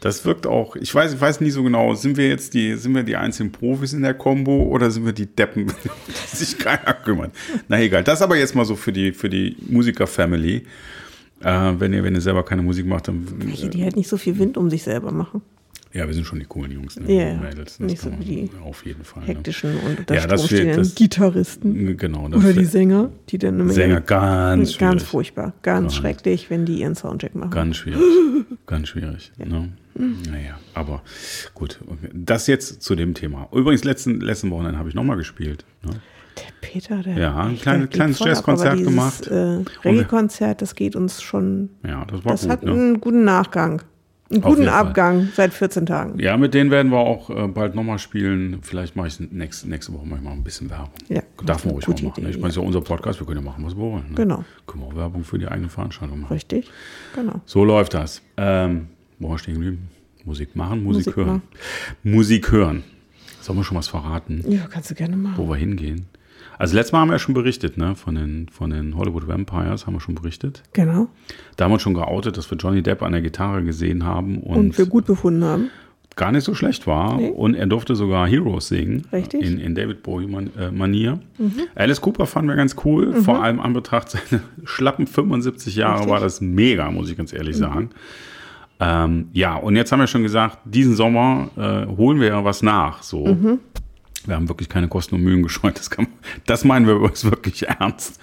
Das 0.00 0.24
wirkt 0.24 0.46
auch, 0.46 0.76
ich 0.76 0.94
weiß, 0.94 1.14
ich 1.14 1.20
weiß 1.20 1.40
nie 1.40 1.50
so 1.50 1.62
genau, 1.62 1.94
sind 1.94 2.16
wir 2.16 2.28
jetzt 2.28 2.54
die, 2.54 2.76
sind 2.76 2.94
wir 2.94 3.02
die 3.02 3.16
einzigen 3.16 3.50
Profis 3.50 3.92
in 3.92 4.02
der 4.02 4.14
Combo 4.14 4.62
oder 4.62 4.90
sind 4.90 5.04
wir 5.04 5.12
die 5.12 5.26
Deppen, 5.26 5.66
die 6.32 6.36
sich 6.36 6.56
keiner 6.58 6.94
kümmert? 6.94 7.32
Na 7.66 7.80
egal, 7.80 8.04
das 8.04 8.22
aber 8.22 8.36
jetzt 8.36 8.54
mal 8.54 8.64
so 8.64 8.76
für 8.76 8.92
die, 8.92 9.12
für 9.12 9.28
die 9.28 9.56
Musiker-Family. 9.68 10.64
Äh, 11.40 11.72
wenn 11.78 11.92
ihr, 11.92 12.02
wenn 12.02 12.14
ihr 12.14 12.20
selber 12.20 12.44
keine 12.44 12.62
Musik 12.62 12.86
macht, 12.86 13.08
dann, 13.08 13.26
Welche, 13.38 13.68
die 13.68 13.82
halt 13.82 13.96
nicht 13.96 14.08
so 14.08 14.16
viel 14.16 14.38
Wind 14.38 14.56
um 14.56 14.70
sich 14.70 14.82
selber 14.82 15.12
machen. 15.12 15.42
Ja, 15.92 16.06
wir 16.06 16.14
sind 16.14 16.24
schon 16.26 16.38
die 16.38 16.44
coolen 16.44 16.70
Jungs, 16.70 16.98
ne? 16.98 17.12
Ja, 17.12 17.28
ja. 17.28 17.34
Mädels, 17.36 17.78
das 17.78 17.80
Nicht 17.80 18.00
so 18.00 18.10
wie 18.18 18.24
die 18.24 18.50
auf 18.64 18.84
jeden 18.84 19.04
Fall. 19.04 19.22
Hektischen 19.24 19.74
und 19.78 19.98
unter 20.00 20.14
Ja, 20.14 20.26
das 20.26 20.50
wird- 20.50 20.76
das- 20.76 20.94
Gitarristen. 20.94 21.84
Ne? 21.84 21.94
Genau. 21.94 22.28
Das 22.28 22.42
Oder 22.44 22.52
die 22.52 22.64
Sänger, 22.64 23.10
die 23.30 23.38
dann 23.38 23.60
immer 23.60 23.72
Sänger, 23.72 24.00
ganz 24.00 24.76
ganz 24.78 25.00
schwierig. 25.00 25.02
furchtbar, 25.02 25.52
ganz 25.62 25.94
schrecklich, 25.94 26.50
wenn 26.50 26.64
die 26.66 26.80
ihren 26.80 26.94
Soundcheck 26.94 27.34
machen. 27.34 27.50
Ganz 27.50 27.76
schwierig. 27.76 28.00
Ganz 28.66 28.88
schwierig. 28.88 29.32
Ne? 29.38 29.70
Naja, 29.94 30.58
aber 30.74 31.02
gut. 31.54 31.80
Das 32.12 32.46
jetzt 32.46 32.82
zu 32.82 32.94
dem 32.94 33.14
Thema. 33.14 33.48
Übrigens, 33.52 33.82
letzten, 33.84 34.20
letzten 34.20 34.50
Wochenende 34.50 34.78
habe 34.78 34.88
ich 34.90 34.94
nochmal 34.94 35.16
gespielt. 35.16 35.64
Ne? 35.82 35.92
Der 36.36 36.42
Peter, 36.68 37.02
der 37.02 37.16
Ja, 37.18 37.36
ein 37.38 37.54
geht 37.54 37.90
kleines 37.90 38.18
Jazzkonzert 38.20 38.74
dieses, 38.78 38.88
gemacht. 38.88 39.26
Äh, 39.26 39.64
Reggae-Konzert, 39.84 40.62
das 40.62 40.74
geht 40.74 40.94
uns 40.96 41.20
schon. 41.22 41.70
Ja, 41.84 42.04
das 42.04 42.24
war 42.24 42.32
Das 42.32 42.42
gut. 42.42 42.50
hat 42.50 42.62
Ne? 42.62 42.72
einen 42.72 43.00
guten 43.00 43.24
Nachgang. 43.24 43.82
Einen 44.30 44.42
guten 44.42 44.58
jeden 44.62 44.70
Fall. 44.70 44.86
Abgang 44.86 45.28
seit 45.34 45.54
14 45.54 45.86
Tagen. 45.86 46.18
Ja, 46.20 46.36
mit 46.36 46.52
denen 46.52 46.70
werden 46.70 46.92
wir 46.92 46.98
auch 46.98 47.30
äh, 47.30 47.48
bald 47.48 47.74
nochmal 47.74 47.98
spielen. 47.98 48.58
Vielleicht 48.62 48.94
mache 48.94 49.06
ich 49.08 49.18
nächste, 49.20 49.68
nächste 49.68 49.92
Woche 49.94 50.04
mal 50.06 50.18
ein 50.30 50.44
bisschen 50.44 50.68
Werbung. 50.68 50.90
Ja, 51.08 51.22
Darf 51.46 51.64
man 51.64 51.74
ruhig 51.74 51.88
mal 51.88 51.94
machen. 51.94 52.20
Idee, 52.22 52.30
ich 52.30 52.36
meine, 52.36 52.48
es 52.48 52.56
ist 52.56 52.60
ja 52.60 52.66
unser 52.66 52.82
Podcast, 52.82 53.18
wir 53.20 53.26
können 53.26 53.40
ja 53.40 53.44
machen, 53.44 53.64
was 53.64 53.74
wir 53.74 53.80
wollen. 53.82 54.08
Ne? 54.10 54.14
Genau. 54.16 54.44
Können 54.66 54.82
wir 54.84 54.88
auch 54.88 54.96
Werbung 54.96 55.24
für 55.24 55.38
die 55.38 55.48
eigene 55.48 55.70
Veranstaltung 55.70 56.20
machen. 56.20 56.32
Richtig? 56.34 56.70
Genau. 57.14 57.40
So 57.46 57.64
läuft 57.64 57.94
das. 57.94 58.20
Ähm, 58.36 58.88
wo 59.18 59.28
war 59.30 59.36
ich 59.36 59.42
stehen 59.42 59.54
geblieben? 59.54 59.88
Musik 60.24 60.54
machen, 60.54 60.84
Musik, 60.84 61.06
Musik 61.06 61.16
hören. 61.16 61.26
machen. 61.28 61.42
Musik 62.02 62.52
hören. 62.52 62.84
Sollen 63.40 63.58
wir 63.60 63.64
schon 63.64 63.78
was 63.78 63.88
verraten, 63.88 64.44
Ja, 64.46 64.66
kannst 64.70 64.90
du 64.90 64.94
gerne 64.94 65.16
machen. 65.16 65.34
wo 65.38 65.48
wir 65.48 65.56
hingehen? 65.56 66.04
Also 66.58 66.74
letztes 66.74 66.92
Mal 66.92 67.00
haben 67.00 67.08
wir 67.08 67.14
ja 67.14 67.18
schon 67.18 67.34
berichtet, 67.34 67.76
ne? 67.78 67.94
Von 67.94 68.16
den, 68.16 68.48
von 68.50 68.70
den 68.70 68.96
Hollywood 68.96 69.28
Vampires 69.28 69.86
haben 69.86 69.94
wir 69.94 70.00
schon 70.00 70.14
berichtet. 70.16 70.62
Genau. 70.72 71.06
Da 71.56 71.64
haben 71.64 71.70
wir 71.70 71.74
uns 71.74 71.82
schon 71.82 71.94
geoutet, 71.94 72.36
dass 72.36 72.50
wir 72.50 72.58
Johnny 72.58 72.82
Depp 72.82 73.02
an 73.02 73.12
der 73.12 73.22
Gitarre 73.22 73.62
gesehen 73.62 74.04
haben 74.04 74.38
und, 74.38 74.56
Und 74.56 74.78
wir 74.78 74.86
gut 74.86 75.06
befunden 75.06 75.44
haben. 75.44 75.70
gar 76.16 76.32
nicht 76.32 76.42
so 76.44 76.54
schlecht 76.54 76.86
war. 76.88 77.16
Nee. 77.16 77.30
Und 77.30 77.54
er 77.54 77.66
durfte 77.66 77.94
sogar 77.94 78.26
Heroes 78.26 78.68
singen. 78.68 79.06
Richtig. 79.12 79.40
In, 79.44 79.60
in 79.60 79.74
David 79.76 80.02
Bowie-Manier. 80.02 81.20
Alice 81.76 82.00
Cooper 82.00 82.26
fanden 82.26 82.48
wir 82.48 82.56
ganz 82.56 82.74
cool. 82.84 83.14
Vor 83.22 83.40
allem 83.42 83.60
an 83.60 83.72
Betracht 83.72 84.10
seiner 84.10 84.42
schlappen 84.64 85.06
75 85.06 85.76
Jahre 85.76 85.94
Richtig. 86.00 86.10
war 86.10 86.18
das 86.20 86.40
mega, 86.40 86.90
muss 86.90 87.08
ich 87.08 87.16
ganz 87.16 87.32
ehrlich 87.32 87.56
sagen. 87.56 87.90
Ähm, 88.80 89.28
ja, 89.32 89.56
und 89.56 89.74
jetzt 89.74 89.90
haben 89.90 89.98
wir 89.98 90.06
schon 90.06 90.22
gesagt, 90.22 90.58
diesen 90.64 90.94
Sommer 90.94 91.50
äh, 91.56 91.86
holen 91.96 92.20
wir 92.20 92.28
ja 92.28 92.44
was 92.44 92.62
nach. 92.62 93.02
So. 93.02 93.58
Wir 94.28 94.36
haben 94.36 94.48
wirklich 94.48 94.68
keine 94.68 94.88
Kosten 94.88 95.14
und 95.16 95.22
Mühen 95.22 95.42
gescheut. 95.42 95.78
Das, 95.78 95.90
kann, 95.90 96.06
das 96.46 96.64
meinen 96.64 96.86
wir 96.86 96.94
übrigens 96.94 97.24
wirklich 97.24 97.66
ernst. 97.66 98.20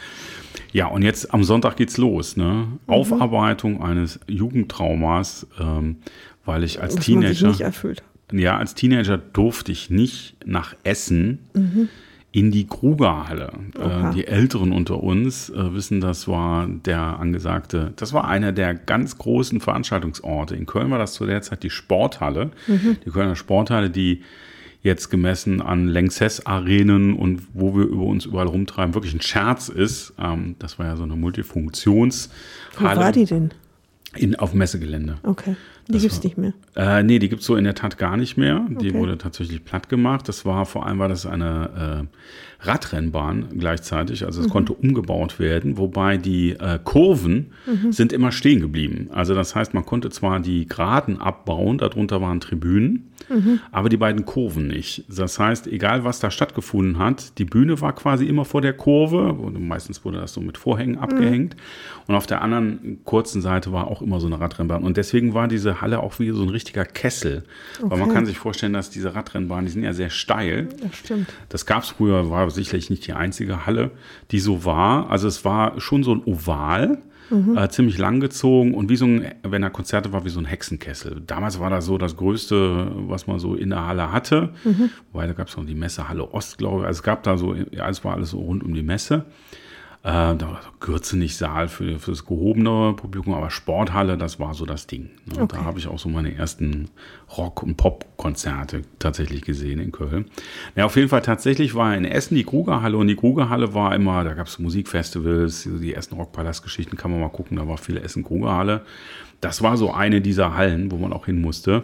Ja, 0.72 0.88
und 0.88 1.02
jetzt 1.02 1.34
am 1.34 1.44
Sonntag 1.44 1.78
geht's 1.78 1.98
los. 1.98 2.38
Ne? 2.38 2.68
Aufarbeitung 2.88 3.82
eines 3.82 4.20
Jugendtraumas, 4.28 5.48
ähm, 5.60 5.98
weil 6.46 6.64
ich 6.64 6.82
als 6.82 6.96
Was 6.98 7.08
man 7.08 7.22
sich 7.22 7.40
Teenager 7.40 7.48
nicht 7.48 7.62
erfüllt. 7.62 8.04
ja, 8.32 8.58
als 8.58 8.76
Teenager 8.76 9.18
durfte 9.18 9.72
ich 9.72 9.90
nicht 9.90 10.36
nach 10.46 10.76
Essen 10.84 11.40
in 12.32 12.52
die 12.52 12.68
Krugerhalle. 12.68 13.54
Äh, 13.80 14.14
die 14.14 14.28
Älteren 14.28 14.74
unter 14.74 15.02
uns 15.02 15.50
äh, 15.50 15.74
wissen, 15.74 16.02
das 16.02 16.28
war 16.28 16.68
der 16.68 17.00
angesagte, 17.20 17.94
das 17.96 18.12
war 18.12 18.28
einer 18.28 18.52
der 18.52 18.74
ganz 18.76 19.18
großen 19.18 19.62
Veranstaltungsorte. 19.62 20.56
In 20.56 20.66
Köln 20.66 20.92
war 20.92 21.00
das 21.00 21.14
zu 21.14 21.26
der 21.26 21.42
Zeit 21.42 21.64
die 21.64 21.70
Sporthalle. 21.70 22.52
Die 22.68 23.10
Kölner 23.10 23.38
Sporthalle, 23.38 23.90
die 23.90 24.22
jetzt 24.86 25.10
gemessen 25.10 25.62
an 25.62 25.88
Lanxess-Arenen 25.88 27.14
und 27.14 27.42
wo 27.54 27.76
wir 27.76 27.84
über 27.86 28.04
uns 28.04 28.26
überall 28.26 28.48
rumtreiben, 28.48 28.94
wirklich 28.94 29.14
ein 29.14 29.22
Scherz 29.22 29.68
ist. 29.70 30.14
Ähm, 30.20 30.56
das 30.60 30.80
war 30.80 30.86
ja 30.86 30.96
so 30.96 31.04
eine 31.04 31.14
Wo 31.14 31.18
Multifunktionshalle 31.18 32.30
war 33.00 33.12
die 33.12 33.26
denn? 33.26 33.52
in, 34.16 34.36
auf 34.36 34.54
Messegelände. 34.54 35.18
Okay. 35.24 35.56
Die 35.88 36.00
gibt's 36.00 36.18
war- 36.18 36.24
nicht 36.24 36.38
mehr. 36.38 36.54
Äh, 36.76 37.04
nee, 37.04 37.20
die 37.20 37.30
gibt's 37.30 37.46
so 37.46 37.56
in 37.56 37.64
der 37.64 37.76
Tat 37.76 37.98
gar 38.00 38.18
nicht 38.18 38.38
mehr. 38.38 38.66
Die 38.70 38.90
Okay. 38.90 38.94
wurde 38.94 39.18
tatsächlich 39.20 39.64
platt 39.66 39.88
gemacht. 39.90 40.28
Das 40.28 40.44
war 40.46 40.66
vor 40.66 40.86
allem 40.88 40.98
war 41.00 41.10
das 41.10 41.26
eine 41.28 42.08
äh, 42.62 42.66
Radrennbahn 42.68 43.50
gleichzeitig. 43.60 44.26
Also 44.26 44.42
es 44.42 44.50
konnte 44.50 44.74
umgebaut 44.74 45.38
werden, 45.40 45.78
wobei 45.78 46.18
die 46.18 46.52
äh, 46.54 46.80
Kurven 46.84 47.52
sind 47.92 48.14
immer 48.14 48.32
stehen 48.32 48.62
geblieben. 48.62 49.10
Also 49.12 49.36
das 49.36 49.54
heißt, 49.56 49.74
man 49.76 49.86
konnte 49.86 50.10
zwar 50.10 50.40
die 50.40 50.66
Geraden 50.68 51.22
abbauen, 51.22 51.78
darunter 51.78 52.20
waren 52.22 52.40
Tribünen, 52.40 53.12
aber 53.72 53.90
die 53.90 53.98
beiden 53.98 54.26
Kurven 54.26 54.68
nicht. 54.68 55.04
Das 55.10 55.40
heißt, 55.40 55.68
egal 55.68 56.04
was 56.04 56.20
da 56.20 56.30
stattgefunden 56.32 57.00
hat, 57.00 57.38
die 57.40 57.46
Bühne 57.46 57.82
war 57.82 57.94
quasi 57.94 58.26
immer 58.26 58.46
vor 58.46 58.62
der 58.62 58.74
Kurve. 58.74 59.34
Und 59.34 59.68
meistens 59.68 60.06
wurde 60.06 60.20
das 60.20 60.34
so 60.34 60.42
mit 60.42 60.58
Vorhängen 60.58 60.98
abgehängt. 60.98 61.56
Und 62.08 62.16
auf 62.16 62.28
der 62.28 62.42
anderen 62.42 63.00
kurzen 63.04 63.42
Seite 63.42 63.72
war 63.72 63.88
auch 63.88 64.02
immer 64.02 64.20
so 64.20 64.28
eine 64.28 64.40
Radrennbahn. 64.40 64.84
Und 64.84 64.98
deswegen 64.98 65.34
war 65.34 65.48
diese 65.48 65.82
Halle 65.82 66.02
auch 66.02 66.20
wie 66.20 66.30
so 66.32 66.44
ein 66.44 66.50
richtiger 66.50 66.86
Kessel. 66.86 67.44
Weil 67.82 67.98
man 67.98 68.02
Okay. 68.04 68.14
kann 68.14 68.26
sich 68.26 68.38
vorstellen, 68.38 68.74
dass 68.74 68.90
diese 68.92 69.16
Radrennbahnen, 69.16 69.66
die 69.66 69.72
sind 69.72 69.84
ja 69.84 69.94
sehr 69.94 70.10
steil. 70.12 70.70
Das 70.82 70.96
stimmt. 70.98 71.28
Das 71.50 71.66
gab 71.66 71.84
es 71.84 71.90
früher, 71.90 72.30
war 72.30 72.50
sicherlich 72.52 72.90
nicht 72.90 73.08
die 73.08 73.14
einzige 73.14 73.66
Halle, 73.66 73.92
die 74.32 74.40
so 74.40 74.66
war. 74.66 75.10
Also 75.10 75.28
es 75.28 75.44
war 75.44 75.80
schon 75.80 76.04
so 76.04 76.14
ein 76.14 76.22
Oval, 76.26 77.00
äh, 77.32 77.70
ziemlich 77.70 77.98
langgezogen 77.98 78.74
und 78.74 78.90
wie 78.90 78.96
so 78.96 79.06
ein, 79.06 79.34
wenn 79.44 79.64
er 79.64 79.70
Konzerte 79.70 80.14
war, 80.14 80.26
wie 80.26 80.30
so 80.30 80.40
ein 80.40 80.46
Hexenkessel. 80.46 81.22
Damals 81.26 81.60
war 81.60 81.70
das 81.70 81.86
so 81.86 81.98
das 81.98 82.16
Größte, 82.16 82.92
was 83.08 83.28
man 83.28 83.40
so 83.40 83.56
in 83.56 83.72
der 83.72 83.86
Halle 83.86 84.12
hatte. 84.12 84.54
Wobei 85.12 85.28
da 85.28 85.34
gab 85.34 85.48
es 85.48 85.58
noch 85.58 85.66
die 85.66 85.76
Messehalle 85.76 86.32
Ost, 86.34 86.58
glaube 86.58 86.82
ich. 86.82 86.88
Also 86.88 87.00
es 87.00 87.04
gab 87.04 87.24
da 87.24 87.38
so, 87.38 87.54
ja, 87.54 87.90
es 87.90 88.04
war 88.04 88.14
alles 88.16 88.32
so 88.32 88.40
rund 88.40 88.64
um 88.64 88.74
die 88.74 88.84
Messe. 88.84 89.26
Äh, 90.06 90.36
da 90.36 90.42
war 90.42 90.62
so 90.62 90.70
Gürzenich-Saal 90.82 91.68
für, 91.68 91.98
für 91.98 92.12
das 92.12 92.28
gehobene 92.28 92.94
Publikum, 92.96 93.34
aber 93.34 93.50
Sporthalle, 93.50 94.20
das 94.20 94.40
war 94.40 94.54
so 94.54 94.68
das 94.68 94.86
Ding. 94.86 95.10
Ne? 95.26 95.42
Okay. 95.42 95.58
Da 95.58 95.66
habe 95.66 95.80
ich 95.80 95.88
auch 95.88 95.98
so 95.98 96.10
meine 96.10 96.36
ersten 96.36 96.90
Rock- 97.36 97.64
und 97.64 97.76
Pop-Konzerte 97.76 98.84
tatsächlich 99.00 99.42
gesehen 99.42 99.80
in 99.80 99.92
Köln. 99.92 100.26
Ja, 100.76 100.86
auf 100.86 100.96
jeden 100.96 101.10
Fall 101.10 101.24
tatsächlich 101.24 101.74
war 101.74 101.98
in 101.98 102.06
Essen 102.06 102.36
die 102.36 102.44
Krugerhalle 102.44 102.98
und 102.98 103.08
die 103.08 103.16
Krugerhalle 103.16 103.74
war 103.74 103.96
immer, 103.96 104.24
da 104.24 104.36
gab 104.36 104.46
es 104.46 104.60
Musikfestivals, 104.60 105.68
die 105.82 105.96
ersten 105.96 106.14
Rockpalast-Geschichten 106.18 106.98
kann 106.98 107.10
man 107.10 107.20
mal 107.20 107.30
gucken, 107.30 107.58
da 107.58 107.68
war 107.68 107.80
viel 107.80 107.98
Essen-Krugerhalle. 107.98 108.86
Das 109.42 109.64
war 109.64 109.76
so 109.76 109.92
eine 109.92 110.22
dieser 110.22 110.56
Hallen, 110.56 110.92
wo 110.92 110.98
man 110.98 111.14
auch 111.14 111.26
hin 111.26 111.42
musste. 111.42 111.82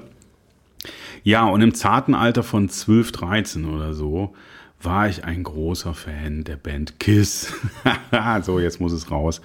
Ja, 1.23 1.45
und 1.45 1.61
im 1.61 1.73
zarten 1.73 2.13
Alter 2.13 2.43
von 2.43 2.69
12, 2.69 3.13
13 3.13 3.65
oder 3.65 3.95
so 3.95 4.35
war 4.83 5.07
ich 5.07 5.23
ein 5.23 5.43
großer 5.43 5.93
Fan 5.93 6.43
der 6.43 6.55
Band 6.55 7.00
Kiss. 7.00 7.53
so, 8.41 8.59
jetzt 8.59 8.79
muss 8.79 8.93
es 8.93 9.11
raus. 9.11 9.41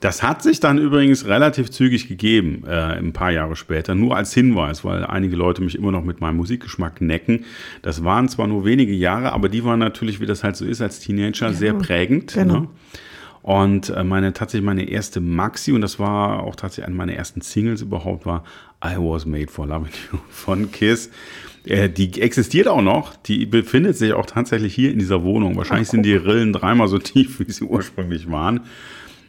Das 0.00 0.22
hat 0.22 0.42
sich 0.42 0.60
dann 0.60 0.78
übrigens 0.78 1.26
relativ 1.26 1.70
zügig 1.70 2.06
gegeben, 2.06 2.62
äh, 2.66 2.70
ein 2.70 3.12
paar 3.12 3.32
Jahre 3.32 3.56
später, 3.56 3.96
nur 3.96 4.16
als 4.16 4.32
Hinweis, 4.32 4.84
weil 4.84 5.04
einige 5.04 5.34
Leute 5.34 5.60
mich 5.60 5.74
immer 5.74 5.90
noch 5.90 6.04
mit 6.04 6.20
meinem 6.20 6.36
Musikgeschmack 6.36 7.00
necken. 7.00 7.44
Das 7.82 8.04
waren 8.04 8.28
zwar 8.28 8.46
nur 8.46 8.64
wenige 8.64 8.92
Jahre, 8.92 9.32
aber 9.32 9.48
die 9.48 9.64
waren 9.64 9.80
natürlich, 9.80 10.20
wie 10.20 10.26
das 10.26 10.44
halt 10.44 10.54
so 10.54 10.64
ist, 10.64 10.80
als 10.80 11.00
Teenager 11.00 11.52
sehr 11.52 11.74
prägend. 11.74 12.34
genau. 12.34 12.60
Ne? 12.60 12.68
Und 13.42 13.90
äh, 13.90 14.04
meine 14.04 14.32
tatsächlich 14.34 14.66
meine 14.66 14.88
erste 14.88 15.20
Maxi, 15.20 15.72
und 15.72 15.80
das 15.80 15.98
war 15.98 16.42
auch 16.42 16.54
tatsächlich 16.54 16.86
eine 16.86 16.96
meiner 16.96 17.14
ersten 17.14 17.40
Singles 17.40 17.82
überhaupt, 17.82 18.26
war 18.26 18.44
I 18.84 18.96
Was 18.98 19.26
Made 19.26 19.48
for 19.48 19.66
Loving 19.66 19.92
You 20.12 20.18
von 20.28 20.70
Kiss. 20.70 21.10
Äh, 21.68 21.90
die 21.90 22.20
existiert 22.20 22.66
auch 22.66 22.80
noch, 22.80 23.14
die 23.16 23.46
befindet 23.46 23.96
sich 23.96 24.12
auch 24.14 24.26
tatsächlich 24.26 24.74
hier 24.74 24.90
in 24.90 24.98
dieser 24.98 25.22
Wohnung. 25.22 25.56
Wahrscheinlich 25.56 25.88
sind 25.88 26.02
die 26.02 26.14
Rillen 26.14 26.52
dreimal 26.52 26.88
so 26.88 26.98
tief, 26.98 27.40
wie 27.40 27.50
sie 27.50 27.64
ursprünglich 27.64 28.30
waren. 28.30 28.60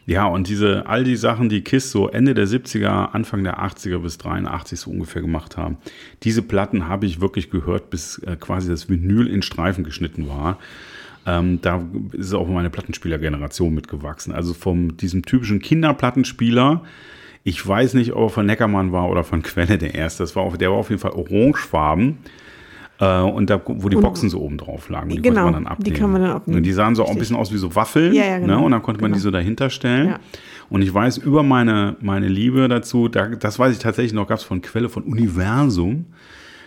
Ja, 0.06 0.26
und 0.26 0.48
diese, 0.48 0.86
all 0.86 1.04
die 1.04 1.16
Sachen, 1.16 1.48
die 1.48 1.60
Kiss 1.60 1.92
so 1.92 2.08
Ende 2.08 2.34
der 2.34 2.46
70er, 2.46 3.12
Anfang 3.12 3.44
der 3.44 3.60
80er 3.60 3.98
bis 3.98 4.18
83 4.18 4.80
so 4.80 4.90
ungefähr 4.90 5.22
gemacht 5.22 5.56
haben, 5.56 5.76
diese 6.22 6.42
Platten 6.42 6.88
habe 6.88 7.06
ich 7.06 7.20
wirklich 7.20 7.50
gehört, 7.50 7.90
bis 7.90 8.18
äh, 8.18 8.36
quasi 8.36 8.68
das 8.68 8.88
Vinyl 8.88 9.28
in 9.28 9.42
Streifen 9.42 9.84
geschnitten 9.84 10.26
war. 10.26 10.58
Ähm, 11.26 11.60
da 11.60 11.86
ist 12.12 12.32
auch 12.32 12.48
meine 12.48 12.70
Plattenspielergeneration 12.70 13.74
mitgewachsen. 13.74 14.32
Also 14.32 14.54
von 14.54 14.96
diesem 14.96 15.22
typischen 15.22 15.60
Kinderplattenspieler. 15.60 16.82
Ich 17.42 17.66
weiß 17.66 17.94
nicht, 17.94 18.12
ob 18.12 18.22
er 18.24 18.28
von 18.30 18.46
Neckermann 18.46 18.92
war 18.92 19.08
oder 19.08 19.24
von 19.24 19.42
Quelle 19.42 19.78
der 19.78 19.94
erste. 19.94 20.22
Das 20.22 20.36
war 20.36 20.42
auf, 20.42 20.58
der 20.58 20.70
war 20.70 20.76
auf 20.78 20.90
jeden 20.90 21.00
Fall 21.00 21.12
orangefarben. 21.12 22.18
Äh, 23.00 23.20
und 23.22 23.48
da, 23.48 23.60
wo 23.64 23.88
die 23.88 23.96
Und- 23.96 24.02
Boxen 24.02 24.28
so 24.28 24.40
oben 24.42 24.58
drauf 24.58 24.90
lagen. 24.90 25.08
Die 25.08 25.22
Genau, 25.22 25.44
konnte 25.44 25.52
man 25.52 25.52
dann 25.54 25.62
die 25.64 25.70
abnehmen. 25.70 25.96
kann 25.98 26.12
man 26.12 26.22
dann 26.22 26.30
abnehmen. 26.32 26.56
Und 26.58 26.62
die 26.64 26.72
sahen 26.72 26.94
so 26.94 27.02
auch 27.02 27.06
ein 27.06 27.12
Richtig. 27.12 27.20
bisschen 27.30 27.36
aus 27.36 27.50
wie 27.52 27.56
so 27.56 27.74
Waffeln. 27.74 28.12
Ja, 28.12 28.24
ja, 28.26 28.38
genau. 28.40 28.58
Ne? 28.58 28.64
Und 28.66 28.72
dann 28.72 28.82
konnte 28.82 29.00
man 29.00 29.12
die 29.12 29.14
Genau. 29.18 29.22
so 29.24 29.30
dahinter 29.30 29.70
stellen. 29.70 30.08
Ja. 30.08 30.20
Und 30.68 30.82
ich 30.82 30.92
weiß 30.92 31.16
über 31.16 31.42
meine, 31.42 31.96
meine 32.02 32.28
Liebe 32.28 32.68
dazu, 32.68 33.08
da, 33.08 33.26
das 33.28 33.58
weiß 33.58 33.72
ich 33.72 33.78
tatsächlich 33.78 34.12
noch, 34.12 34.28
gab 34.28 34.36
es 34.38 34.44
von 34.44 34.60
Quelle 34.60 34.90
von 34.90 35.02
Universum, 35.04 36.04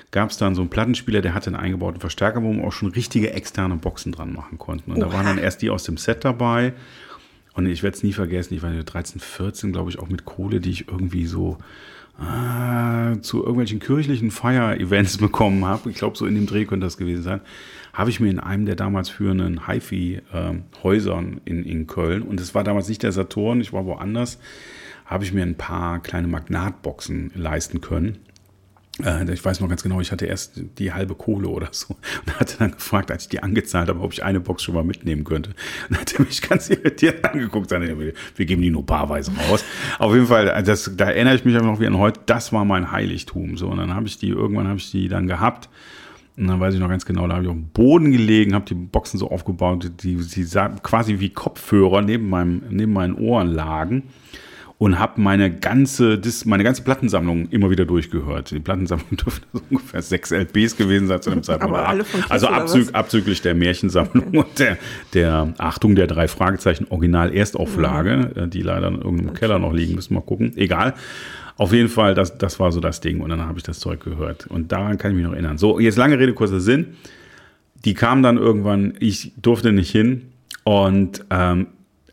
gab 0.10 0.32
es 0.32 0.38
dann 0.38 0.56
so 0.56 0.62
einen 0.62 0.70
Plattenspieler, 0.72 1.22
der 1.22 1.36
hatte 1.36 1.48
einen 1.52 1.56
eingebauten 1.56 2.02
Verstärker, 2.02 2.42
wo 2.42 2.52
man 2.52 2.66
auch 2.66 2.72
schon 2.72 2.90
richtige 2.90 3.32
externe 3.32 3.76
Boxen 3.76 4.12
dran 4.12 4.34
machen 4.34 4.58
konnten. 4.58 4.92
Und 4.92 5.00
da 5.00 5.08
Oha. 5.08 5.14
waren 5.14 5.26
dann 5.28 5.38
erst 5.38 5.62
die 5.62 5.70
aus 5.70 5.84
dem 5.84 5.98
Set 5.98 6.26
dabei. 6.26 6.74
Und 7.54 7.68
ich 7.68 7.84
werde 7.84 7.96
es 7.96 8.04
nie 8.04 8.14
vergessen, 8.14 8.56
ich 8.56 8.64
war 8.64 8.72
13, 8.72 9.22
14, 9.22 9.72
glaube 9.72 9.90
ich, 9.90 10.00
auch 10.00 10.10
mit 10.10 10.26
Kohle, 10.26 10.60
die 10.60 10.72
ich 10.72 10.88
irgendwie 10.88 11.26
so 11.26 11.58
äh, 12.20 13.20
zu 13.22 13.40
irgendwelchen 13.40 13.80
kirchlichen 13.80 14.32
Feier-Events 14.32 15.18
bekommen 15.20 15.66
habe. 15.66 15.90
Ich 15.90 15.98
glaube, 15.98 16.18
so 16.18 16.26
in 16.26 16.36
dem 16.36 16.46
Dreh 16.46 16.66
könnte 16.66 16.86
das 16.86 16.98
gewesen 16.98 17.24
sein. 17.24 17.42
Habe 17.94 18.10
ich 18.10 18.20
mir 18.20 18.30
in 18.30 18.40
einem 18.40 18.66
der 18.66 18.76
damals 18.76 19.10
führenden 19.10 19.68
HiFi-Häusern 19.68 21.42
in, 21.46 21.64
in 21.64 21.88
Köln, 21.88 22.24
und 22.24 22.40
es 22.40 22.56
war 22.56 22.64
damals 22.64 22.90
nicht 22.90 23.04
der 23.04 23.12
Saturn, 23.12 23.62
ich 23.62 23.72
war 23.72 23.86
woanders, 23.86 24.40
habe 25.06 25.24
ich 25.24 25.34
mir 25.34 25.44
ein 25.44 25.56
paar 25.56 26.02
kleine 26.02 26.28
Magnatboxen 26.28 27.32
leisten 27.36 27.82
können. 27.82 28.18
Äh, 29.02 29.32
Ich 29.34 29.44
weiß 29.44 29.60
noch 29.60 29.70
ganz 29.70 29.82
genau, 29.82 30.00
ich 30.02 30.12
hatte 30.12 30.26
erst 30.26 30.62
die 30.78 30.94
halbe 30.94 31.16
Kohle 31.16 31.48
oder 31.48 31.70
so 31.72 31.96
und 32.26 32.40
hatte 32.40 32.58
dann 32.60 32.72
gefragt, 32.72 33.12
als 33.12 33.24
ich 33.24 33.30
die 33.30 33.42
angezahlt 33.42 33.90
habe, 33.90 34.00
ob 34.02 34.14
ich 34.14 34.24
eine 34.24 34.40
Box 34.40 34.64
schon 34.64 34.76
mal 34.76 34.84
mitnehmen 34.84 35.24
könnte. 35.24 35.52
Und 35.90 36.00
hat 36.00 36.14
er 36.14 36.22
mich 36.22 36.42
ganz 36.42 36.70
irritiert 36.70 37.26
angeguckt, 37.26 37.70
sagte, 37.70 37.98
wir, 37.98 38.46
geben 38.46 38.62
die 38.62 38.70
nur 38.70 38.86
paarweise 38.86 39.32
raus. 39.50 39.64
Auf 40.00 40.14
jeden 40.14 40.28
Fall, 40.28 40.48
äh, 40.48 40.64
das, 40.64 40.92
da 40.96 41.06
erinnere 41.06 41.36
ich 41.36 41.46
mich 41.46 41.56
aber 41.56 41.66
noch 41.66 41.80
wie 41.80 41.88
an 41.88 41.98
heute, 41.98 42.22
das 42.26 42.54
war 42.54 42.66
mein 42.66 42.92
Heiligtum. 42.92 43.58
So, 43.58 43.68
und 43.68 43.78
dann 43.78 43.94
habe 43.94 44.08
ich 44.08 44.18
die, 44.18 44.30
irgendwann 44.30 44.68
habe 44.68 44.78
ich 44.78 44.92
die 44.92 45.08
dann 45.08 45.28
gehabt. 45.28 45.70
Und 46.36 46.48
dann 46.48 46.60
weiß 46.60 46.74
ich 46.74 46.80
noch 46.80 46.90
ganz 46.90 47.06
genau, 47.06 47.28
da 47.28 47.36
habe 47.36 47.44
ich 47.44 47.50
auf 47.50 47.56
dem 47.56 47.68
Boden 47.68 48.12
gelegen, 48.12 48.56
habe 48.56 48.66
die 48.66 48.74
Boxen 48.74 49.20
so 49.20 49.30
aufgebaut, 49.30 49.92
die, 50.02 50.16
die 50.16 50.46
quasi 50.82 51.20
wie 51.20 51.30
Kopfhörer 51.30 52.02
neben, 52.02 52.28
meinem, 52.28 52.64
neben 52.70 52.92
meinen 52.92 53.16
Ohren 53.16 53.50
lagen 53.50 54.04
und 54.84 55.00
habe 55.00 55.22
meine 55.22 55.50
ganze, 55.50 56.20
meine 56.44 56.66
ganze 56.66 56.82
Plattensammlung 56.82 57.48
immer 57.52 57.70
wieder 57.70 57.86
durchgehört. 57.86 58.52
Die 58.52 58.60
Plattensammlung 58.60 59.12
dürfte 59.12 59.48
so 59.54 59.62
ungefähr 59.70 60.02
sechs 60.02 60.32
LPs 60.32 60.76
gewesen 60.76 61.08
sein 61.08 61.22
zu 61.22 61.30
dem 61.30 61.42
Zeitpunkt. 61.44 61.78
Also 62.28 62.48
oder 62.48 62.58
abzüg, 62.58 62.88
was? 62.88 62.94
abzüglich 62.94 63.42
der 63.42 63.56
Märchensammlung 63.56 64.36
und 64.36 64.60
der, 64.60 64.78
der 65.14 65.54
Achtung 65.58 65.96
der 65.96 66.08
drei 66.08 66.28
Fragezeichen 66.28 66.88
Original 66.90 67.34
Erstauflage, 67.34 68.32
äh, 68.36 68.48
die 68.50 68.62
leider 68.62 68.90
in 68.90 68.96
irgendeinem 68.96 69.34
Keller 69.34 69.58
noch 69.58 69.72
liegen, 69.72 69.96
müssen 69.96 70.10
wir 70.10 70.20
mal 70.20 70.26
gucken. 70.26 70.52
Egal. 70.58 70.96
Auf 71.56 71.72
jeden 71.72 71.88
Fall, 71.88 72.14
das, 72.14 72.38
das 72.38 72.60
war 72.60 72.74
so 72.74 72.82
das 72.82 73.00
Ding. 73.00 73.22
Und 73.22 73.30
dann 73.30 73.40
habe 73.40 73.60
ich 73.60 73.64
das 73.64 73.80
Zeug 73.80 74.04
gehört. 74.04 74.48
Und 74.48 74.74
daran 74.74 74.98
kann 74.98 75.12
ich 75.12 75.16
mich 75.16 75.26
noch 75.26 75.32
erinnern. 75.32 75.58
So, 75.58 75.80
jetzt 75.80 75.96
lange 75.98 76.20
Rede, 76.20 76.34
kurzer 76.34 76.60
Sinn. 76.60 76.98
Die 77.86 77.94
kam 77.94 78.22
dann 78.22 78.36
irgendwann, 78.36 78.96
ich 79.00 79.32
durfte 79.42 79.72
nicht 79.72 79.92
hin. 79.92 80.24
Und 80.66 81.24
ähm, 81.30 81.68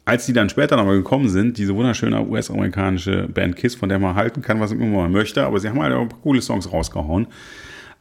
als 0.05 0.27
die 0.27 0.33
dann 0.33 0.49
später 0.49 0.77
nochmal 0.77 0.97
gekommen 0.97 1.29
sind, 1.29 1.59
diese 1.59 1.75
wunderschöne 1.75 2.27
US-amerikanische 2.27 3.29
Band 3.29 3.57
Kiss, 3.57 3.75
von 3.75 3.89
der 3.89 3.99
man 3.99 4.15
halten 4.15 4.43
kann, 4.43 4.61
was 4.61 4.71
man 4.73 4.81
immer 4.81 5.03
man 5.03 5.13
möchte, 5.13 5.45
aber 5.45 5.61
sie 5.61 5.69
haben 5.69 5.81
halt 5.81 5.95
auch 5.95 6.09
coole 6.23 6.43
Songs 6.43 6.73
rausgehauen. 6.73 7.27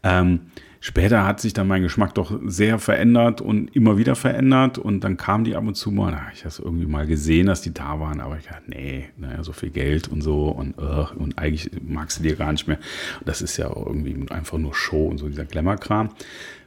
Ähm, 0.04 0.42
später 0.80 1.26
hat 1.26 1.42
sich 1.42 1.54
dann 1.54 1.68
mein 1.68 1.82
Geschmack 1.82 2.16
doch 2.16 2.40
sehr 2.46 2.80
verändert 2.80 3.42
und 3.42 3.76
immer 3.76 3.98
wieder 3.98 4.16
verändert 4.16 4.78
und 4.78 5.04
dann 5.04 5.18
kamen 5.18 5.44
die 5.44 5.56
ab 5.56 5.68
und 5.68 5.76
zu 5.76 5.92
mal, 5.92 6.16
habe 6.16 6.32
ich 6.34 6.44
das 6.44 6.60
irgendwie 6.60 6.86
mal 6.86 7.06
gesehen, 7.06 7.48
dass 7.48 7.62
die 7.62 7.74
da 7.74 8.00
waren, 8.00 8.22
aber 8.22 8.38
ich 8.38 8.46
dachte, 8.46 8.64
nee, 8.68 9.10
naja, 9.18 9.44
so 9.44 9.52
viel 9.52 9.70
Geld 9.70 10.08
und 10.08 10.22
so 10.22 10.48
und, 10.50 10.78
äh, 10.78 11.18
und 11.18 11.38
eigentlich 11.38 11.70
magst 11.86 12.20
du 12.20 12.24
dir 12.24 12.36
gar 12.36 12.52
nicht 12.52 12.68
mehr. 12.68 12.80
Das 13.26 13.42
ist 13.42 13.58
ja 13.58 13.68
irgendwie 13.68 14.26
einfach 14.30 14.58
nur 14.58 14.74
Show 14.74 15.08
und 15.08 15.18
so 15.18 15.28
dieser 15.28 15.46
Glamour-Kram. 15.46 16.10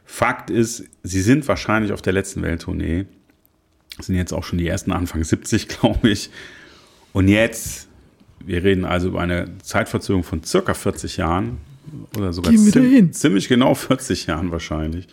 Fakt 0.05 0.49
ist, 0.49 0.85
sie 1.01 1.21
sind 1.21 1.47
wahrscheinlich 1.47 1.91
auf 1.91 2.01
der 2.01 2.13
letzten 2.13 2.43
Welttournee, 2.43 3.05
sind 3.99 4.15
jetzt 4.15 4.33
auch 4.33 4.43
schon 4.43 4.57
die 4.59 4.67
ersten 4.67 4.91
Anfang 4.91 5.23
70, 5.23 5.67
glaube 5.67 6.09
ich. 6.09 6.29
Und 7.13 7.27
jetzt, 7.27 7.87
wir 8.45 8.63
reden 8.63 8.85
also 8.85 9.09
über 9.09 9.21
eine 9.21 9.45
Zeitverzögerung 9.61 10.23
von 10.23 10.43
circa 10.43 10.73
40 10.73 11.17
Jahren 11.17 11.57
oder 12.17 12.33
sogar 12.33 12.51
ziem- 12.71 13.11
ziemlich 13.11 13.47
genau 13.47 13.73
40 13.75 14.25
Jahren 14.27 14.51
wahrscheinlich, 14.51 15.07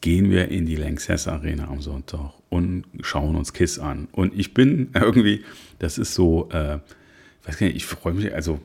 gehen 0.00 0.30
wir 0.30 0.48
in 0.48 0.66
die 0.66 0.76
Lanxess 0.76 1.26
Arena 1.26 1.68
am 1.68 1.80
Sonntag 1.80 2.32
und 2.48 2.84
schauen 3.00 3.34
uns 3.34 3.52
Kiss 3.52 3.78
an. 3.78 4.08
Und 4.12 4.38
ich 4.38 4.54
bin 4.54 4.90
irgendwie, 4.94 5.42
das 5.78 5.98
ist 5.98 6.14
so, 6.14 6.48
äh, 6.52 6.76
ich 7.42 7.48
weiß 7.48 7.58
gar 7.58 7.66
nicht, 7.66 7.76
ich 7.76 7.86
freue 7.86 8.12
mich, 8.14 8.32
also 8.34 8.60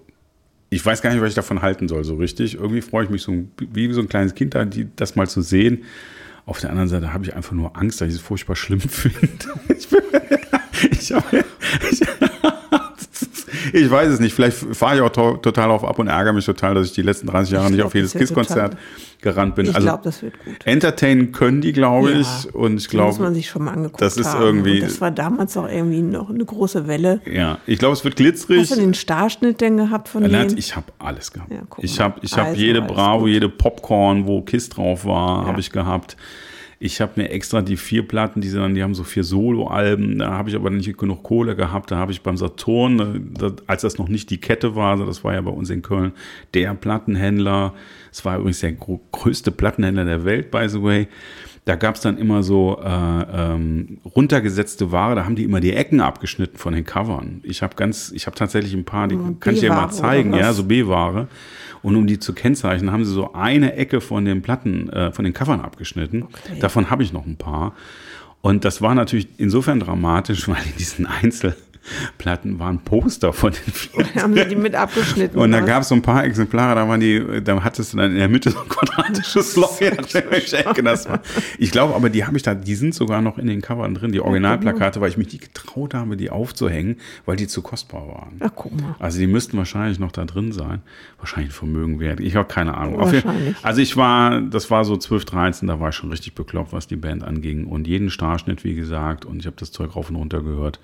ich 0.69 0.85
weiß 0.85 1.01
gar 1.01 1.11
nicht, 1.11 1.21
was 1.21 1.29
ich 1.29 1.35
davon 1.35 1.61
halten 1.61 1.87
soll, 1.89 2.03
so 2.05 2.15
richtig. 2.15 2.55
Irgendwie 2.55 2.81
freue 2.81 3.03
ich 3.05 3.09
mich 3.09 3.23
so 3.23 3.45
wie 3.57 3.91
so 3.91 3.99
ein 4.01 4.07
kleines 4.07 4.35
Kind, 4.35 4.55
da, 4.55 4.63
die, 4.65 4.87
das 4.95 5.15
mal 5.15 5.27
zu 5.27 5.41
sehen. 5.41 5.83
Auf 6.45 6.59
der 6.59 6.69
anderen 6.71 6.89
Seite 6.89 7.13
habe 7.13 7.23
ich 7.23 7.35
einfach 7.35 7.51
nur 7.53 7.77
Angst, 7.77 8.01
dass 8.01 8.09
ich 8.09 8.15
es 8.15 8.21
furchtbar 8.21 8.55
schlimm 8.55 8.79
finde. 8.81 9.19
Ich, 9.69 9.87
ich, 10.91 11.11
hab- 11.13 11.33
ich, 11.33 12.01
ich 13.73 13.89
weiß 13.89 14.09
es 14.09 14.19
nicht. 14.19 14.33
Vielleicht 14.33 14.57
fahre 14.57 14.95
ich 14.95 15.01
auch 15.01 15.09
to 15.09 15.37
total 15.37 15.71
auf 15.71 15.83
ab 15.83 15.99
und 15.99 16.07
ärgere 16.07 16.33
mich 16.33 16.45
total, 16.45 16.73
dass 16.75 16.87
ich 16.87 16.93
die 16.93 17.01
letzten 17.01 17.27
30 17.27 17.53
Jahre 17.53 17.65
Ich 17.65 17.71
nicht 17.71 17.77
glaub, 17.79 17.87
auf 17.87 17.95
jedes 17.95 18.13
KISS-Konzert 18.13 18.77
gerannt 19.21 19.55
bin. 19.55 19.67
Ich 19.67 19.75
also 19.75 19.87
glaube, 19.87 20.03
das 20.03 20.23
wird 20.23 20.33
gut. 20.43 20.55
entertainen 20.65 21.31
können 21.31 21.61
die, 21.61 21.73
glaube 21.73 22.11
Ja, 22.11 22.19
ich. 22.19 22.53
Und 22.55 22.77
ich 22.77 22.87
Die 22.87 22.97
muss 22.97 23.13
man 23.15 23.17
glaube, 23.19 23.35
sich 23.35 23.49
schon 23.49 23.63
mal 23.65 23.71
angeguckt 23.73 24.01
das 24.01 24.17
ist 24.17 24.25
haben. 24.33 24.43
irgendwie- 24.43 24.81
Und 24.81 24.89
das 24.89 24.99
war 25.01 25.11
damals 25.11 25.55
auch 25.57 25.67
irgendwie 25.69 26.01
noch 26.01 26.29
eine 26.29 26.43
große 26.43 26.87
Welle. 26.87 27.21
ja, 27.31 27.59
ich 27.67 27.77
glaube, 27.79 27.93
es 27.93 28.03
wird 28.03 28.15
glitzerig. 28.15 28.61
Hast 28.61 28.71
du 28.71 28.75
den 28.81 28.93
Starschnitt 28.95 29.61
denn 29.61 29.77
gehabt 29.77 30.07
von 30.09 30.23
Nein, 30.23 30.31
denen? 30.49 30.57
ich 30.57 30.75
habe 30.75 30.87
alles 30.99 31.31
gehabt. 31.31 31.51
Ja, 31.51 31.59
ich 31.77 31.99
habe 31.99 32.19
ich 32.21 32.33
hab 32.37 32.47
Also, 32.47 32.59
jede 32.59 32.81
alles 32.81 32.93
Bravo, 32.93 33.19
gut. 33.21 33.29
jede 33.29 33.49
Popcorn, 33.49 34.25
wo 34.25 34.41
Kiss 34.41 34.69
drauf 34.69 35.05
war, 35.05 35.41
Ja. 35.43 35.47
habe 35.49 35.59
ich 35.59 35.71
gehabt. 35.71 36.17
Ich 36.83 36.99
habe 36.99 37.11
mir 37.21 37.29
extra 37.29 37.61
die 37.61 37.77
vier 37.77 38.07
Platten, 38.07 38.41
die, 38.41 38.49
sie 38.49 38.57
dann, 38.57 38.73
die 38.73 38.81
haben 38.81 38.95
so 38.95 39.03
vier 39.03 39.23
Solo-Alben, 39.23 40.17
da 40.17 40.31
habe 40.31 40.49
ich 40.49 40.55
aber 40.55 40.71
nicht 40.71 40.97
genug 40.97 41.21
Kohle 41.21 41.55
gehabt. 41.55 41.91
Da 41.91 41.97
habe 41.97 42.11
ich 42.11 42.23
beim 42.23 42.37
Saturn, 42.37 42.99
äh, 42.99 43.39
da, 43.39 43.51
als 43.67 43.83
das 43.83 43.99
noch 43.99 44.07
nicht 44.07 44.31
die 44.31 44.39
Kette 44.39 44.75
war, 44.75 44.93
also 44.93 45.05
das 45.05 45.23
war 45.23 45.35
ja 45.35 45.41
bei 45.41 45.51
uns 45.51 45.69
in 45.69 45.83
Köln, 45.83 46.13
der 46.55 46.73
Plattenhändler. 46.73 47.75
Es 48.11 48.25
war 48.25 48.39
übrigens 48.39 48.61
der 48.61 48.71
größte 48.71 49.51
Plattenhändler 49.51 50.05
der 50.05 50.25
Welt, 50.25 50.49
by 50.49 50.67
the 50.67 50.81
way. 50.81 51.07
Da 51.65 51.75
gab 51.75 51.93
es 51.93 52.01
dann 52.01 52.17
immer 52.17 52.41
so 52.41 52.81
äh, 52.83 52.87
ähm, 52.87 53.99
runtergesetzte 54.15 54.91
Ware, 54.91 55.13
da 55.13 55.25
haben 55.25 55.35
die 55.35 55.43
immer 55.43 55.59
die 55.59 55.73
Ecken 55.73 56.01
abgeschnitten 56.01 56.57
von 56.57 56.73
den 56.73 56.83
Covern. 56.83 57.41
Ich 57.43 57.61
habe 57.61 57.75
ganz, 57.75 58.11
ich 58.11 58.25
habe 58.25 58.35
tatsächlich 58.35 58.73
ein 58.73 58.85
paar, 58.85 59.07
die 59.07 59.19
kann 59.39 59.53
ich 59.53 59.59
dir 59.59 59.69
mal 59.69 59.91
zeigen, 59.91 60.33
ja, 60.33 60.51
so 60.51 60.63
B-Ware. 60.63 61.27
Und 61.83 61.95
um 61.95 62.05
die 62.07 62.19
zu 62.19 62.33
kennzeichnen, 62.33 62.91
haben 62.91 63.05
sie 63.05 63.11
so 63.11 63.33
eine 63.33 63.73
Ecke 63.73 64.01
von 64.01 64.25
den 64.25 64.41
Platten, 64.41 64.89
äh, 64.89 65.11
von 65.11 65.25
den 65.25 65.33
Covern 65.33 65.61
abgeschnitten. 65.61 66.23
Okay. 66.23 66.59
Davon 66.59 66.89
habe 66.89 67.03
ich 67.03 67.11
noch 67.11 67.25
ein 67.25 67.37
paar. 67.37 67.73
Und 68.41 68.65
das 68.65 68.81
war 68.81 68.95
natürlich 68.95 69.27
insofern 69.37 69.79
dramatisch, 69.79 70.47
weil 70.47 70.63
in 70.65 70.77
diesen 70.77 71.07
Einzelplatten 71.81 72.59
waren 72.59 72.79
Poster 72.79 73.33
von 73.33 73.51
den 73.51 73.73
vier. 73.73 74.05
Haben 74.15 74.35
sie 74.35 74.45
die 74.45 74.55
mit 74.55 74.75
abgeschnitten? 74.75 75.37
Und 75.37 75.51
da 75.51 75.59
gab 75.61 75.81
es 75.81 75.89
so 75.89 75.95
ein 75.95 76.01
paar 76.01 76.23
Exemplare, 76.23 76.75
da 76.75 76.87
waren 76.87 76.99
die, 76.99 77.41
da 77.43 77.63
hattest 77.63 77.93
du 77.93 77.97
dann 77.97 78.11
in 78.11 78.17
der 78.17 78.29
Mitte 78.29 78.51
so 78.51 78.59
ein 78.59 78.69
quadratisches 78.69 79.55
Loch. 79.57 79.79
Ich 81.57 81.71
glaube 81.71 81.95
aber, 81.95 82.09
die 82.09 82.25
habe 82.25 82.37
ich 82.37 82.43
da, 82.43 82.53
die 82.55 82.75
sind 82.75 82.93
sogar 82.93 83.21
noch 83.21 83.37
in 83.37 83.47
den 83.47 83.61
Covern 83.61 83.93
drin, 83.93 84.11
die 84.11 84.21
Originalplakate, 84.21 85.01
weil 85.01 85.09
ich 85.09 85.17
mich 85.17 85.31
nicht 85.31 85.53
getraut 85.53 85.93
habe, 85.93 86.17
die 86.17 86.29
aufzuhängen, 86.29 86.97
weil 87.25 87.35
die 87.35 87.47
zu 87.47 87.61
kostbar 87.61 88.07
waren. 88.07 88.35
Ach, 88.39 88.51
guck 88.55 88.79
mal. 88.79 88.95
Also 88.99 89.19
die 89.19 89.27
müssten 89.27 89.57
wahrscheinlich 89.57 89.99
noch 89.99 90.11
da 90.11 90.25
drin 90.25 90.51
sein. 90.51 90.81
Wahrscheinlich 91.17 91.51
ein 91.51 91.55
Vermögen 91.55 91.99
wert. 91.99 92.19
Ich 92.19 92.35
habe 92.35 92.47
keine 92.47 92.75
Ahnung. 92.75 92.99
Wahrscheinlich. 92.99 93.55
Also 93.63 93.81
ich 93.81 93.97
war, 93.97 94.41
das 94.41 94.69
war 94.69 94.85
so 94.85 94.97
12, 94.97 95.25
13, 95.25 95.67
da 95.67 95.79
war 95.79 95.89
ich 95.89 95.95
schon 95.95 96.09
richtig 96.09 96.35
bekloppt, 96.35 96.73
was 96.73 96.87
die 96.87 96.95
Band 96.95 97.23
anging. 97.23 97.65
Und 97.65 97.87
jeden 97.87 98.09
Starschnitt, 98.09 98.63
wie 98.63 98.75
gesagt, 98.75 99.25
und 99.25 99.39
ich 99.39 99.45
habe 99.45 99.55
das 99.57 99.71
Zeug 99.71 99.95
rauf 99.95 100.09
und 100.09 100.15
runter 100.15 100.41
gehört. 100.41 100.79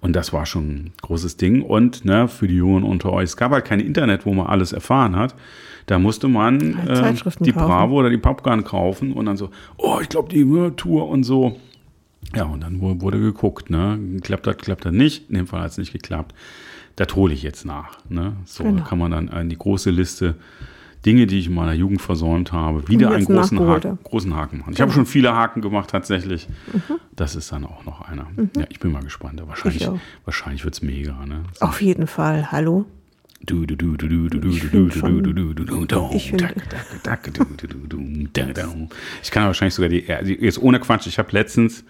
Und 0.00 0.14
das 0.14 0.32
war 0.32 0.46
schon 0.46 0.68
ein 0.68 0.92
großes 1.02 1.36
Ding. 1.38 1.62
Und 1.62 2.04
ne, 2.04 2.28
für 2.28 2.46
die 2.46 2.54
Jungen 2.56 2.84
unter 2.84 3.12
euch, 3.12 3.24
es 3.24 3.36
gab 3.36 3.50
halt 3.52 3.64
kein 3.64 3.80
Internet, 3.80 4.26
wo 4.26 4.32
man 4.32 4.46
alles 4.46 4.72
erfahren 4.72 5.16
hat. 5.16 5.34
Da 5.86 5.98
musste 5.98 6.28
man 6.28 6.60
äh, 6.86 7.14
die 7.40 7.52
kaufen. 7.52 7.66
Bravo 7.66 7.98
oder 7.98 8.10
die 8.10 8.18
Popgun 8.18 8.62
kaufen 8.62 9.12
und 9.12 9.26
dann 9.26 9.36
so, 9.36 9.50
oh, 9.76 9.98
ich 10.00 10.08
glaube, 10.08 10.28
die 10.28 10.44
Tour 10.76 11.08
und 11.08 11.24
so. 11.24 11.56
Ja, 12.36 12.44
und 12.44 12.60
dann 12.62 12.80
wu- 12.80 13.00
wurde 13.00 13.18
geguckt, 13.18 13.70
ne? 13.70 13.98
Klappt 14.22 14.46
das, 14.46 14.58
klappt 14.58 14.84
das 14.84 14.92
nicht. 14.92 15.28
In 15.30 15.36
dem 15.36 15.46
Fall 15.46 15.62
hat 15.62 15.70
es 15.70 15.78
nicht 15.78 15.92
geklappt. 15.92 16.34
Das 16.96 17.14
hole 17.16 17.32
ich 17.32 17.42
jetzt 17.42 17.64
nach. 17.64 17.98
Ne? 18.08 18.34
So 18.44 18.64
Genau. 18.64 18.84
kann 18.84 18.98
man 18.98 19.10
dann 19.12 19.28
in 19.28 19.48
die 19.48 19.56
große 19.58 19.90
Liste 19.90 20.34
Dinge, 21.06 21.26
die 21.26 21.38
ich 21.38 21.46
in 21.46 21.54
meiner 21.54 21.74
Jugend 21.74 22.02
versäumt 22.02 22.52
habe, 22.52 22.88
wieder 22.88 23.10
einen 23.12 23.24
großen 23.24 23.60
Haken, 23.60 23.98
großen 24.02 24.34
Haken 24.34 24.58
machen. 24.58 24.72
Ich 24.72 24.80
habe 24.80 24.92
schon 24.92 25.06
viele 25.06 25.34
Haken 25.34 25.60
gemacht 25.62 25.90
tatsächlich. 25.90 26.48
Das 27.14 27.36
ist 27.36 27.52
dann 27.52 27.64
auch 27.64 27.84
noch 27.84 28.02
einer. 28.02 28.26
Ja, 28.56 28.64
ich 28.68 28.80
bin 28.80 28.92
mal 28.92 29.02
gespannt. 29.02 29.40
Wahrscheinlich, 29.46 29.88
wahrscheinlich 30.24 30.64
wird 30.64 30.74
es 30.74 30.82
mega. 30.82 31.24
Ne? 31.24 31.44
Auf 31.60 31.80
jeden 31.80 32.06
Fall. 32.06 32.50
Hallo? 32.50 32.84
Ich 39.22 39.30
kann 39.30 39.46
wahrscheinlich 39.46 39.74
sogar 39.74 39.88
die, 39.88 40.12
also 40.12 40.32
jetzt 40.32 40.60
ohne 40.60 40.80
Quatsch, 40.80 41.06
ich 41.06 41.18
habe 41.18 41.28
letztens, 41.32 41.84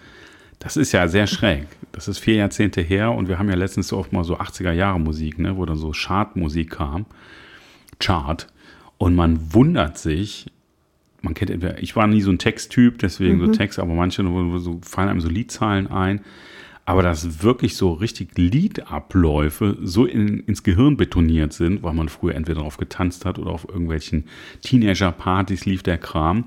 das 0.58 0.76
ist 0.76 0.92
ja 0.92 1.08
sehr 1.08 1.26
schräg, 1.26 1.66
das 1.92 2.06
ist 2.06 2.18
vier 2.18 2.34
Jahrzehnte 2.34 2.82
her 2.82 3.12
und 3.12 3.28
wir 3.28 3.38
haben 3.38 3.48
ja 3.48 3.54
letztens 3.54 3.88
so 3.88 3.96
oft 3.96 4.12
mal 4.12 4.24
so 4.24 4.38
80er 4.38 4.72
Jahre 4.72 5.00
Musik, 5.00 5.38
ne, 5.38 5.56
wo 5.56 5.64
dann 5.64 5.78
so 5.78 5.92
Chartmusik 5.92 6.70
kam, 6.70 7.06
Chart, 7.98 8.46
und 8.98 9.14
man 9.14 9.54
wundert 9.54 9.96
sich, 9.96 10.50
man 11.22 11.34
kennt 11.34 11.50
entweder, 11.50 11.82
ich 11.82 11.96
war 11.96 12.06
nie 12.06 12.20
so 12.20 12.30
ein 12.30 12.38
Texttyp, 12.38 12.98
deswegen 12.98 13.40
so 13.40 13.46
Text, 13.52 13.78
aber 13.78 13.94
manche 13.94 14.22
so, 14.58 14.80
fallen 14.82 15.08
einem 15.08 15.20
so 15.20 15.28
Liedzahlen 15.28 15.86
ein. 15.86 16.20
Aber 16.84 17.02
dass 17.02 17.42
wirklich 17.42 17.76
so 17.76 17.92
richtig 17.92 18.38
Liedabläufe 18.38 19.76
so 19.82 20.06
in, 20.06 20.40
ins 20.40 20.62
Gehirn 20.62 20.96
betoniert 20.96 21.52
sind, 21.52 21.82
weil 21.82 21.92
man 21.92 22.08
früher 22.08 22.34
entweder 22.34 22.60
darauf 22.60 22.78
getanzt 22.78 23.26
hat 23.26 23.38
oder 23.38 23.50
auf 23.50 23.68
irgendwelchen 23.68 24.24
Teenager-Partys 24.62 25.66
lief 25.66 25.82
der 25.82 25.98
Kram. 25.98 26.44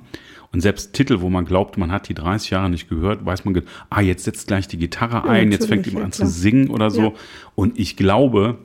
Und 0.51 0.61
selbst 0.61 0.93
Titel, 0.93 1.21
wo 1.21 1.29
man 1.29 1.45
glaubt, 1.45 1.77
man 1.77 1.91
hat 1.91 2.09
die 2.09 2.15
30 2.15 2.49
Jahre 2.49 2.71
nicht 2.71 2.89
gehört, 2.89 3.23
weiß 3.23 3.45
man, 3.45 3.61
ah, 3.91 4.01
jetzt 4.01 4.23
setzt 4.23 4.47
gleich 4.47 4.67
die 4.67 4.79
Gitarre 4.79 5.29
ein, 5.29 5.51
jetzt 5.51 5.67
fängt 5.67 5.85
jemand 5.85 6.01
ja, 6.01 6.05
an 6.05 6.11
zu 6.11 6.25
singen 6.25 6.69
oder 6.71 6.89
so. 6.89 7.01
Ja. 7.01 7.13
Und 7.53 7.77
ich 7.77 7.95
glaube, 7.95 8.57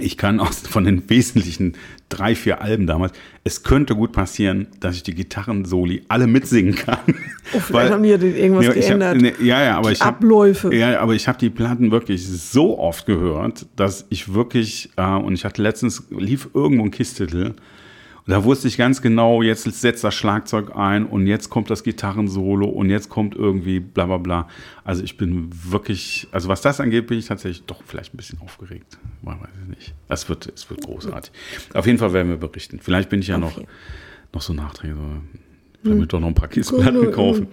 ich 0.00 0.16
kann 0.16 0.40
aus 0.40 0.58
von 0.60 0.84
den 0.84 1.08
wesentlichen 1.10 1.74
drei, 2.08 2.34
vier 2.34 2.62
Alben 2.62 2.86
damals, 2.86 3.12
es 3.44 3.62
könnte 3.62 3.94
gut 3.94 4.12
passieren, 4.12 4.66
dass 4.80 4.96
ich 4.96 5.02
die 5.02 5.14
Gitarrensoli 5.14 6.02
alle 6.08 6.26
mitsingen 6.26 6.74
kann. 6.74 6.98
Oh, 7.54 7.60
vielleicht 7.60 7.92
haben 7.92 8.02
die 8.02 8.08
ja 8.10 8.16
irgendwas 8.18 8.64
Ja, 8.66 8.72
ich 8.74 8.90
hab- 8.90 8.98
geändert. 9.00 9.20
ne, 9.20 9.32
ja, 9.44 9.62
ja, 9.62 9.76
aber 9.78 9.88
Die 9.90 9.94
ich 9.94 10.00
hab, 10.00 10.16
Abläufe. 10.16 10.74
Ja, 10.74 11.00
aber 11.00 11.14
ich 11.14 11.28
habe 11.28 11.38
die 11.38 11.50
Platten 11.50 11.90
wirklich 11.90 12.26
so 12.26 12.78
oft 12.78 13.06
gehört, 13.06 13.66
dass 13.76 14.06
ich 14.10 14.32
wirklich, 14.32 14.90
äh, 14.96 15.02
und 15.02 15.34
ich 15.34 15.44
hatte 15.44 15.62
letztens, 15.62 16.04
lief 16.10 16.48
irgendwo 16.54 16.84
ein 16.84 16.90
Kiss-Titel, 16.90 17.52
da 18.28 18.44
wusste 18.44 18.68
ich 18.68 18.76
ganz 18.76 19.00
genau, 19.00 19.42
jetzt 19.42 19.64
setzt 19.64 20.04
das 20.04 20.14
Schlagzeug 20.14 20.76
ein 20.76 21.06
und 21.06 21.26
jetzt 21.26 21.48
kommt 21.48 21.70
das 21.70 21.82
Gitarrensolo 21.82 22.66
und 22.66 22.90
jetzt 22.90 23.08
kommt 23.08 23.34
irgendwie 23.34 23.80
bla 23.80 24.04
bla 24.04 24.18
bla. 24.18 24.48
Also 24.84 25.02
ich 25.02 25.16
bin 25.16 25.48
wirklich, 25.50 26.28
also 26.30 26.48
was 26.48 26.60
das 26.60 26.78
angeht, 26.80 27.06
bin 27.06 27.18
ich 27.18 27.26
tatsächlich 27.26 27.64
doch 27.64 27.82
vielleicht 27.86 28.12
ein 28.12 28.18
bisschen 28.18 28.38
aufgeregt. 28.40 28.98
Man 29.22 29.40
weiß 29.40 29.48
es 29.62 29.68
nicht. 29.68 29.94
Das 30.08 30.28
wird, 30.28 30.52
es 30.54 30.68
wird 30.68 30.82
großartig. 30.82 31.32
Auf 31.72 31.86
jeden 31.86 31.98
Fall 31.98 32.12
werden 32.12 32.28
wir 32.28 32.36
berichten. 32.36 32.80
Vielleicht 32.82 33.08
bin 33.08 33.20
ich 33.20 33.28
ja 33.28 33.36
Auf 33.36 33.56
noch, 33.56 33.64
noch 34.34 34.42
so 34.42 34.52
nachträglich. 34.52 34.98
So, 35.82 35.90
damit 35.90 36.12
doch 36.12 36.20
noch 36.20 36.28
ein 36.28 36.34
paar 36.34 36.48
Kiss-Platten 36.48 37.12
kaufen. 37.12 37.46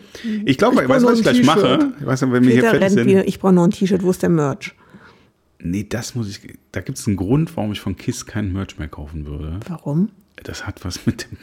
Ich 0.45 0.57
glaube, 0.57 0.81
Ich 0.81 0.88
brauch 0.88 1.03
was 1.03 1.19
ich 1.19 1.23
gleich 1.23 1.43
mache? 1.43 1.93
Ich 1.99 2.05
weiß 2.05 2.21
wenn 2.23 2.43
wir 2.43 2.51
hier 2.51 2.63
fertig 2.63 2.89
sind. 2.89 3.07
wieder, 3.07 3.25
ich 3.25 3.39
brauche 3.39 3.53
noch 3.53 3.63
ein 3.63 3.71
T-Shirt, 3.71 4.03
wo 4.03 4.09
ist 4.09 4.23
der 4.23 4.29
Merch? 4.29 4.73
Nee, 5.59 5.85
das 5.88 6.15
muss 6.15 6.29
ich. 6.29 6.41
Da 6.71 6.81
gibt 6.81 6.97
es 6.97 7.07
einen 7.07 7.15
Grund, 7.15 7.55
warum 7.55 7.71
ich 7.71 7.79
von 7.79 7.95
Kiss 7.95 8.25
keinen 8.25 8.51
Merch 8.51 8.77
mehr 8.77 8.89
kaufen 8.89 9.25
würde. 9.25 9.59
Warum? 9.67 10.09
Das 10.43 10.67
hat 10.67 10.83
was 10.85 11.05
mit 11.05 11.23
dem, 11.23 11.37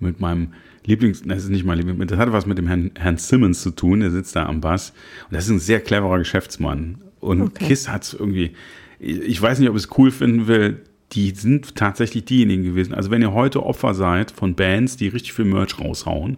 mit 0.00 0.20
meinem 0.20 0.52
Lieblings, 0.84 1.22
das 1.22 1.44
ist 1.44 1.50
nicht 1.50 1.64
mein 1.64 1.78
Lieblings, 1.78 2.10
das 2.10 2.18
hat 2.18 2.32
was 2.32 2.46
mit 2.46 2.58
dem 2.58 2.66
Herrn, 2.66 2.90
Herrn 2.94 3.16
Simmons 3.16 3.62
zu 3.62 3.70
tun, 3.70 4.00
der 4.00 4.10
sitzt 4.10 4.36
da 4.36 4.46
am 4.46 4.60
Bass. 4.60 4.92
Und 5.28 5.34
das 5.34 5.44
ist 5.44 5.50
ein 5.50 5.58
sehr 5.60 5.80
cleverer 5.80 6.18
Geschäftsmann. 6.18 6.98
Und 7.20 7.40
Okay. 7.42 7.66
Kiss 7.68 7.88
hat 7.88 8.02
es 8.04 8.12
irgendwie, 8.12 8.52
ich 8.98 9.40
weiß 9.40 9.58
nicht, 9.58 9.70
ob 9.70 9.76
ich 9.76 9.84
es 9.84 9.98
cool 9.98 10.10
finden 10.10 10.46
will, 10.46 10.80
die 11.12 11.30
sind 11.30 11.74
tatsächlich 11.74 12.24
diejenigen 12.24 12.64
gewesen. 12.64 12.92
Also 12.94 13.10
wenn 13.10 13.22
ihr 13.22 13.32
heute 13.32 13.62
Opfer 13.64 13.94
seid 13.94 14.30
von 14.30 14.54
Bands, 14.54 14.96
die 14.96 15.08
richtig 15.08 15.32
viel 15.32 15.44
Merch 15.44 15.78
raushauen, 15.78 16.36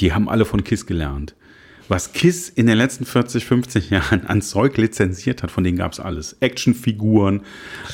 die 0.00 0.12
haben 0.12 0.28
alle 0.28 0.44
von 0.44 0.62
Kiss 0.64 0.86
gelernt. 0.86 1.34
Was 1.90 2.12
Kiss 2.12 2.48
in 2.48 2.68
den 2.68 2.78
letzten 2.78 3.04
40, 3.04 3.44
50 3.44 3.90
Jahren 3.90 4.24
an 4.24 4.42
Zeug 4.42 4.76
lizenziert 4.76 5.42
hat, 5.42 5.50
von 5.50 5.64
denen 5.64 5.76
gab 5.76 5.90
es 5.90 5.98
alles. 5.98 6.36
Actionfiguren, 6.38 7.40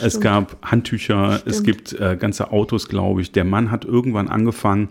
es 0.02 0.20
gab 0.20 0.58
Handtücher, 0.62 1.40
es 1.46 1.62
gibt 1.62 1.94
äh, 1.94 2.18
ganze 2.20 2.52
Autos, 2.52 2.88
glaube 2.88 3.22
ich. 3.22 3.32
Der 3.32 3.44
Mann 3.44 3.70
hat 3.70 3.86
irgendwann 3.86 4.28
angefangen, 4.28 4.90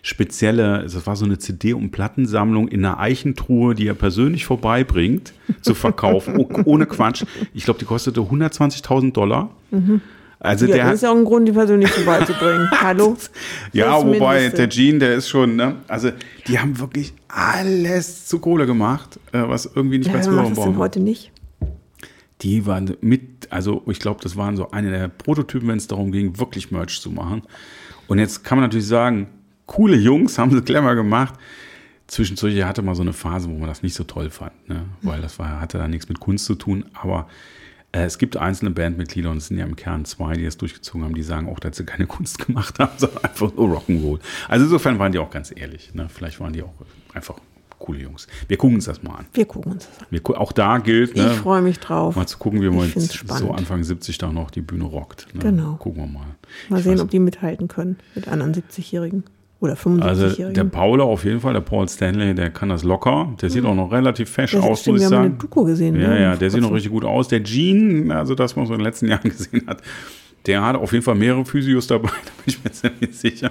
spezielle, 0.00 0.84
das 0.84 1.06
war 1.06 1.16
so 1.16 1.26
eine 1.26 1.38
CD- 1.38 1.74
und 1.74 1.90
Plattensammlung 1.90 2.68
in 2.68 2.82
einer 2.82 2.98
Eichentruhe, 2.98 3.74
die 3.74 3.88
er 3.88 3.94
persönlich 3.94 4.46
vorbeibringt, 4.46 5.34
zu 5.60 5.74
verkaufen, 5.74 6.38
oh, 6.38 6.48
ohne 6.64 6.86
Quatsch. 6.86 7.24
Ich 7.52 7.64
glaube, 7.64 7.78
die 7.78 7.84
kostete 7.84 8.20
120.000 8.20 9.12
Dollar. 9.12 9.50
Also 10.46 10.66
Ja, 10.66 10.76
der 10.76 10.84
das 10.86 10.94
ist 10.94 11.02
ja 11.02 11.10
auch 11.10 11.16
ein 11.16 11.24
Grund, 11.24 11.48
die 11.48 11.52
persönlich 11.52 11.90
vorbeizubringen. 11.90 12.68
Hallo? 12.80 13.16
ja, 13.72 13.96
wobei 14.00 14.34
Mindeste. 14.42 14.56
der 14.56 14.66
Gene, 14.68 14.98
der 15.00 15.14
ist 15.16 15.28
schon, 15.28 15.56
ne? 15.56 15.76
Also, 15.88 16.12
die 16.46 16.58
haben 16.58 16.78
wirklich 16.78 17.12
alles 17.28 18.26
zu 18.26 18.38
Kohle 18.38 18.64
gemacht, 18.66 19.18
äh, 19.32 19.42
was 19.42 19.66
irgendwie 19.66 19.98
nicht 19.98 20.12
Ja, 20.12 20.20
zu 20.22 20.30
hören 20.30 20.50
das 20.54 20.64
denn 20.64 20.74
war. 20.74 20.76
heute 20.76 21.00
nicht? 21.00 21.32
Die 22.42 22.64
waren 22.66 22.96
mit, 23.00 23.50
also 23.50 23.82
ich 23.88 23.98
glaube, 23.98 24.20
das 24.22 24.36
waren 24.36 24.56
so 24.56 24.70
eine 24.70 24.90
der 24.90 25.08
Prototypen, 25.08 25.68
wenn 25.68 25.78
es 25.78 25.88
darum 25.88 26.12
ging, 26.12 26.38
wirklich 26.38 26.70
Merch 26.70 27.00
zu 27.00 27.10
machen. 27.10 27.42
Und 28.06 28.18
jetzt 28.18 28.44
kann 28.44 28.58
man 28.58 28.66
natürlich 28.66 28.86
sagen, 28.86 29.26
coole 29.66 29.96
Jungs 29.96 30.38
haben 30.38 30.52
sie 30.52 30.62
clever 30.62 30.94
gemacht. 30.94 31.34
Zwischendurch 32.06 32.62
hatte 32.62 32.82
man 32.82 32.94
so 32.94 33.02
eine 33.02 33.14
Phase, 33.14 33.48
wo 33.48 33.54
man 33.54 33.66
das 33.66 33.82
nicht 33.82 33.94
so 33.94 34.04
toll 34.04 34.30
fand, 34.30 34.68
ne? 34.68 34.84
weil 35.02 35.20
das 35.20 35.40
war, 35.40 35.60
hatte 35.60 35.78
da 35.78 35.88
nichts 35.88 36.08
mit 36.08 36.20
Kunst 36.20 36.44
zu 36.44 36.54
tun. 36.54 36.84
Aber 36.92 37.20
äh, 37.20 37.32
es 37.92 38.18
gibt 38.18 38.36
einzelne 38.36 38.70
Bandmitglieder, 38.72 39.30
und 39.30 39.38
es 39.38 39.46
sind 39.48 39.58
ja 39.58 39.64
im 39.64 39.74
Kern 39.76 40.04
zwei, 40.04 40.34
die 40.34 40.44
das 40.44 40.56
durchgezogen 40.58 41.04
haben, 41.04 41.14
die 41.14 41.22
sagen 41.22 41.48
auch, 41.48 41.58
dass 41.60 41.76
sie 41.78 41.84
keine 41.84 42.06
Kunst 42.08 42.44
gemacht 42.46 42.78
haben, 42.78 42.92
sondern 42.98 43.24
einfach 43.24 43.52
nur 43.54 43.78
Rock'n'Roll. 43.78 44.20
Also 44.48 44.64
insofern 44.66 44.98
waren 44.98 45.12
die 45.12 45.18
auch 45.18 45.30
ganz 45.30 45.52
ehrlich. 45.54 45.94
Ne? 45.94 46.08
Vielleicht 46.08 46.38
waren 46.40 46.52
die 46.52 46.62
auch 46.62 46.74
einfach 47.14 47.36
coole 47.78 48.00
Jungs. 48.00 48.26
Wir 48.48 48.56
gucken 48.56 48.76
uns 48.76 48.86
das 48.86 49.02
mal 49.02 49.14
an. 49.16 49.26
Wir 49.34 49.44
gucken 49.44 49.72
uns 49.72 49.86
das 49.88 50.00
an. 50.00 50.06
Wir, 50.10 50.40
auch 50.40 50.52
da 50.52 50.78
gilt, 50.78 51.14
ne? 51.16 51.30
Ich 51.32 51.38
freue 51.38 51.60
mich 51.62 51.78
drauf. 51.78 52.16
Mal 52.16 52.26
zu 52.26 52.38
gucken, 52.38 52.60
wie 52.62 52.70
man 52.70 52.90
jetzt 52.94 53.14
spannend. 53.14 53.46
so 53.48 53.52
Anfang 53.52 53.84
70 53.84 54.16
da 54.18 54.32
noch 54.32 54.50
die 54.50 54.62
Bühne 54.62 54.84
rockt. 54.84 55.28
Ne? 55.34 55.40
Genau. 55.42 55.74
Gucken 55.76 56.02
wir 56.04 56.08
mal. 56.08 56.26
Mal 56.70 56.78
Ich 56.78 56.84
sehen, 56.84 56.96
weiß- 56.98 57.02
ob 57.02 57.10
die 57.10 57.18
mithalten 57.18 57.68
können 57.68 57.98
mit 58.14 58.28
anderen 58.28 58.54
70-Jährigen 58.54 59.24
oder 59.60 59.72
Also 59.72 60.26
75-Jährigen. 60.26 60.54
der 60.54 60.64
Paula 60.64 61.04
auf 61.04 61.24
jeden 61.24 61.40
Fall, 61.40 61.54
der 61.54 61.60
Paul 61.60 61.88
Stanley, 61.88 62.34
der 62.34 62.50
kann 62.50 62.68
das 62.68 62.84
locker. 62.84 63.34
Der 63.40 63.48
sieht 63.50 63.64
auch 63.64 63.74
noch 63.74 63.90
relativ 63.90 64.28
fesch 64.30 64.54
aus, 64.54 64.86
muss 64.86 64.86
ich 64.86 64.86
wir 64.86 65.04
haben 65.06 65.10
sagen. 65.10 65.24
eine 65.24 65.34
Doku 65.34 65.64
gesehen, 65.64 65.98
Ja, 66.00 66.08
ne, 66.08 66.22
ja, 66.22 66.36
der 66.36 66.50
sieht 66.50 66.60
noch 66.60 66.72
richtig 66.72 66.92
gut 66.92 67.04
aus. 67.04 67.28
Der 67.28 67.40
Gene, 67.40 68.14
also 68.14 68.34
das, 68.34 68.52
was 68.52 68.56
man 68.56 68.66
so 68.66 68.74
in 68.74 68.80
den 68.80 68.84
letzten 68.84 69.08
Jahren 69.08 69.22
gesehen 69.30 69.62
hat, 69.66 69.80
der 70.46 70.64
hat 70.64 70.76
auf 70.76 70.92
jeden 70.92 71.04
Fall 71.04 71.14
mehrere 71.14 71.44
Physios 71.44 71.86
dabei, 71.86 72.08
da 72.24 72.30
bin 72.44 72.46
ich 72.46 72.62
mir 72.64 72.72
ziemlich 72.72 73.16
sicher. 73.18 73.50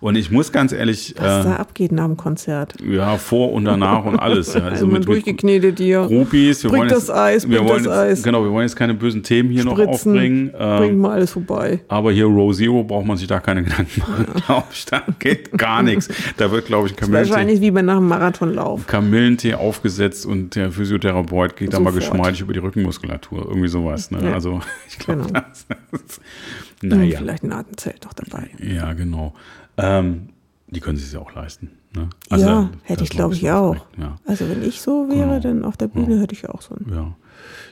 Und 0.00 0.16
ich 0.16 0.30
muss 0.30 0.52
ganz 0.52 0.72
ehrlich, 0.72 1.14
Was 1.18 1.44
äh, 1.46 1.48
da 1.50 1.56
abgeht 1.56 1.92
nach 1.92 2.06
dem 2.06 2.16
Konzert. 2.16 2.74
ja, 2.82 3.16
vor 3.16 3.52
und 3.52 3.64
danach 3.64 4.04
und 4.04 4.18
alles. 4.18 4.54
Ja. 4.54 4.62
Also 4.62 4.86
mit, 4.86 5.06
durchgeknetet 5.06 5.78
hier. 5.78 6.06
Groupies. 6.06 6.62
Wir 6.62 6.70
Bringt 6.70 6.80
wollen 6.80 6.88
das 6.90 7.08
jetzt, 7.08 7.10
Eis, 7.16 7.48
wir 7.48 7.58
bringt 7.58 7.70
wollen 7.70 7.84
das 7.84 7.92
jetzt, 7.92 8.18
Eis. 8.18 8.22
Genau, 8.22 8.42
wir 8.44 8.50
wollen 8.50 8.66
jetzt 8.66 8.76
keine 8.76 8.94
bösen 8.94 9.22
Themen 9.22 9.50
hier 9.50 9.64
noch 9.64 9.72
Spritzen, 9.78 10.12
aufbringen. 10.12 10.50
Äh, 10.58 10.78
Bringt 10.78 10.98
mal 10.98 11.12
alles 11.12 11.30
vorbei. 11.32 11.80
Aber 11.88 12.12
hier 12.12 12.26
Row 12.26 12.54
Zero 12.54 12.82
braucht 12.84 13.06
man 13.06 13.16
sich 13.16 13.26
da 13.26 13.40
keine 13.40 13.62
Gedanken 13.62 14.00
machen, 14.00 14.26
glaube 14.46 14.64
ich. 14.72 14.84
Da 14.86 15.02
geht 15.18 15.52
gar 15.58 15.82
nichts. 15.82 16.08
Da 16.36 16.50
wird, 16.50 16.66
glaube 16.66 16.88
ich, 16.88 16.96
Kamillentee, 16.96 17.30
Wahrscheinlich 17.30 17.60
wie 17.60 17.70
bei 17.70 17.82
nach 17.82 17.96
einem 17.98 18.08
Marathonlauf. 18.08 18.86
Kamillentee 18.86 19.54
aufgesetzt 19.54 20.26
und 20.26 20.54
der 20.56 20.72
Physiotherapeut 20.72 21.56
geht 21.56 21.72
da 21.72 21.80
mal 21.80 21.92
geschmeidig 21.92 22.40
über 22.40 22.52
die 22.52 22.58
Rückenmuskulatur. 22.60 23.46
Irgendwie 23.48 23.68
sowas. 23.68 24.10
Ne? 24.10 24.20
Ja. 24.24 24.32
Also, 24.34 24.60
ich 24.88 24.98
glaube, 24.98 25.22
Genau. 25.26 25.40
das 25.50 25.66
ist, 25.92 26.20
Hm, 26.80 26.88
naja. 26.88 27.18
Vielleicht 27.18 27.42
ein 27.44 27.52
Atemzelt 27.52 28.04
noch 28.04 28.12
dabei. 28.14 28.50
Ja, 28.58 28.92
genau. 28.92 29.34
Ähm, 29.76 30.28
die 30.68 30.80
können 30.80 30.98
sich 30.98 31.12
ja 31.12 31.20
auch 31.20 31.34
leisten. 31.34 31.70
Ne? 31.94 32.08
ja, 32.30 32.36
das 32.36 32.68
hätte 32.84 33.02
ich 33.04 33.10
glaube 33.10 33.34
ich 33.34 33.50
auch. 33.50 33.74
Ja. 33.98 34.16
Also 34.24 34.48
wenn 34.48 34.62
ich 34.62 34.80
so 34.80 35.08
wäre, 35.08 35.26
Genau. 35.26 35.40
dann 35.40 35.64
auf 35.64 35.76
der 35.76 35.88
Bühne 35.88 36.20
hätte 36.20 36.34
ich 36.34 36.48
auch 36.48 36.62
so 36.62 36.76
ein 36.76 36.86
ja. 36.88 37.14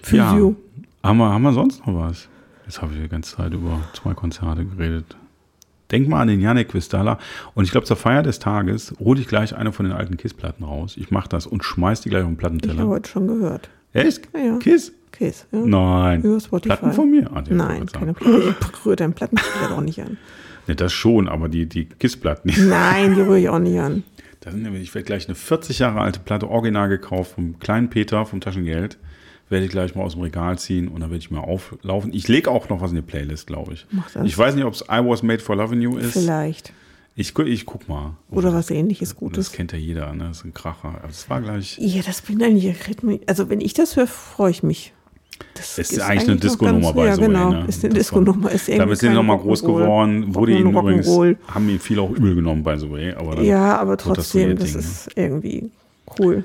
Physio. 0.02 0.56
Ja. 1.02 1.08
Haben, 1.08 1.18
wir, 1.18 1.30
haben 1.30 1.42
wir 1.42 1.52
sonst 1.52 1.86
noch 1.86 1.94
was? 1.96 2.28
Jetzt 2.66 2.82
habe 2.82 2.92
ich 2.94 3.00
die 3.00 3.08
ganze 3.08 3.36
Zeit 3.36 3.52
über 3.52 3.78
zwei 3.94 4.14
Konzerte 4.14 4.64
geredet. 4.64 5.16
Denk 5.92 6.08
mal 6.08 6.20
an 6.20 6.28
den 6.28 6.40
Janek 6.40 6.68
Quistala. 6.70 7.18
Und 7.54 7.64
ich 7.64 7.70
glaube, 7.70 7.86
zur 7.86 7.96
Feier 7.96 8.22
des 8.22 8.40
Tages 8.40 8.92
hole 8.98 9.20
ich 9.20 9.28
gleich 9.28 9.54
eine 9.56 9.72
von 9.72 9.86
den 9.86 9.92
alten 9.94 10.16
Kiss-Platten 10.16 10.64
raus. 10.64 10.96
Ich 10.98 11.10
mache 11.10 11.28
das 11.28 11.46
und 11.46 11.64
schmeiß 11.64 12.00
die 12.02 12.10
gleich 12.10 12.24
auf 12.24 12.28
den 12.28 12.34
Ich 12.36 12.42
habe 12.44 12.56
Plattenteller. 12.58 12.88
heute 12.88 13.08
schon 13.08 13.26
gehört. 13.28 13.70
Echt? 13.92 14.28
Ja, 14.34 14.40
ja. 14.40 14.58
Kiss? 14.58 14.92
Käse. 15.12 15.44
Ja. 15.52 15.58
Nein. 15.60 16.22
Über 16.22 16.40
Spotify. 16.40 16.76
Platten 16.76 16.92
von 16.92 17.10
mir? 17.10 17.30
Ah, 17.32 17.42
Nein, 17.48 17.86
keine. 17.86 18.14
Platten. 18.14 18.54
Ich 18.60 18.86
rühre 18.86 18.96
deinen 18.96 19.12
Plattenspieler 19.14 19.68
doch 19.68 19.80
nicht 19.80 20.00
an. 20.00 20.16
Ne, 20.66 20.76
das 20.76 20.92
schon, 20.92 21.28
aber 21.28 21.48
die, 21.48 21.66
die 21.66 21.86
Kiss-Platten. 21.86 22.52
Nein, 22.68 23.14
die 23.14 23.20
rühre 23.22 23.38
ich 23.40 23.48
auch 23.48 23.58
nicht 23.58 23.78
an. 23.78 24.04
Da 24.40 24.50
sind 24.52 24.62
nämlich, 24.62 24.82
ich 24.82 24.94
werde 24.94 25.06
gleich 25.06 25.26
eine 25.26 25.34
40 25.34 25.78
Jahre 25.80 26.00
alte 26.00 26.20
Platte 26.20 26.48
original 26.48 26.88
gekauft 26.88 27.32
vom 27.34 27.58
kleinen 27.58 27.90
Peter 27.90 28.24
vom 28.26 28.40
Taschengeld. 28.40 28.98
Werde 29.50 29.64
ich 29.64 29.70
gleich 29.70 29.94
mal 29.94 30.02
aus 30.02 30.12
dem 30.12 30.20
Regal 30.22 30.58
ziehen 30.58 30.88
und 30.88 31.00
dann 31.00 31.10
werde 31.10 31.20
ich 31.24 31.30
mal 31.30 31.40
auflaufen. 31.40 32.12
Ich 32.12 32.28
lege 32.28 32.50
auch 32.50 32.68
noch 32.68 32.82
was 32.82 32.90
in 32.90 32.96
die 32.96 33.02
Playlist, 33.02 33.46
glaube 33.46 33.72
ich. 33.72 33.86
Mach 33.90 34.10
das. 34.10 34.26
Ich 34.26 34.36
weiß 34.36 34.54
nicht, 34.54 34.64
ob 34.64 34.74
es 34.74 34.82
I 34.82 35.00
Was 35.02 35.22
Made 35.22 35.38
for 35.40 35.56
Loving 35.56 35.80
You 35.80 35.96
ist. 35.96 36.12
Vielleicht. 36.12 36.72
Ich, 37.16 37.36
ich 37.36 37.66
guck 37.66 37.88
mal. 37.88 38.14
Oder 38.30 38.52
was 38.52 38.70
ähnliches 38.70 39.08
Das 39.08 39.16
Gutes. 39.18 39.50
kennt 39.52 39.72
ja 39.72 39.78
jeder, 39.78 40.12
ne? 40.12 40.24
Das 40.28 40.38
ist 40.38 40.44
ein 40.44 40.54
Kracher. 40.54 40.88
Aber 40.98 41.08
Das 41.08 41.28
war 41.30 41.40
gleich. 41.40 41.76
Ja, 41.80 42.02
das 42.02 42.20
bringt 42.22 42.42
eigentlich, 42.42 42.76
also 43.26 43.48
wenn 43.48 43.60
ich 43.60 43.72
das 43.74 43.96
höre, 43.96 44.06
freue 44.06 44.50
ich 44.50 44.62
mich. 44.62 44.92
Das 45.54 45.78
Es 45.78 45.90
ist 45.90 46.00
eigentlich 46.00 46.28
eine 46.28 46.38
Disco-Nummer 46.38 46.92
bei 46.92 47.06
Ja, 47.06 47.14
so 47.16 47.22
ey, 47.22 47.26
genau, 47.28 47.50
ne? 47.50 47.64
ist 47.66 47.84
eine 47.84 47.94
Disco-Nummer. 47.94 48.50
Ist 48.50 48.68
Damit 48.68 48.98
sind 48.98 49.10
sie 49.10 49.14
nochmal 49.14 49.38
groß 49.38 49.62
geworden. 49.62 50.34
Wurde 50.34 50.52
ihnen 50.52 50.70
übrigens, 50.70 51.08
haben 51.48 51.68
ihn 51.68 51.80
viele 51.80 52.02
auch 52.02 52.10
übel 52.10 52.34
genommen, 52.34 52.62
by 52.62 52.76
the 52.78 52.90
way. 52.90 53.12
Aber 53.14 53.40
Ja, 53.40 53.76
aber 53.78 53.90
wird 53.90 54.00
das 54.00 54.06
so 54.06 54.14
trotzdem, 54.14 54.48
ihr 54.50 54.54
das, 54.54 54.64
Ding, 54.66 54.74
ne? 54.74 54.78
ist 54.80 55.10
irgendwie 55.16 55.70
cool. 56.18 56.44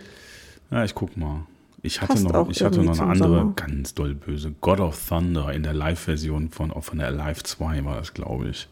Ja, 0.71 0.83
ich 0.83 0.95
guck 0.95 1.15
mal. 1.17 1.41
Ich 1.85 2.01
hatte 2.01 2.13
Passt 2.13 2.23
noch, 2.29 2.49
ich 2.49 2.63
hatte 2.63 2.81
noch 2.81 2.97
eine 2.97 3.11
andere 3.11 3.37
Sommer. 3.39 3.53
ganz 3.55 3.93
doll 3.93 4.15
böse. 4.15 4.53
God 4.61 4.79
of 4.79 4.97
Thunder 5.09 5.51
in 5.53 5.63
der 5.63 5.73
Live-Version 5.73 6.49
von, 6.49 6.71
von 6.81 6.97
der 6.97 7.11
Live 7.11 7.43
2 7.43 7.83
war 7.83 7.97
das, 7.97 8.13
glaube 8.13 8.49
ich. 8.49 8.67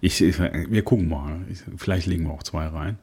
Ich. 0.00 0.20
ich- 0.22 0.38
Wir 0.38 0.82
gucken 0.82 1.08
mal. 1.08 1.40
Ich, 1.50 1.62
vielleicht 1.76 2.06
legen 2.06 2.24
wir 2.24 2.32
auch 2.32 2.42
zwei 2.42 2.66
rein. 2.66 2.98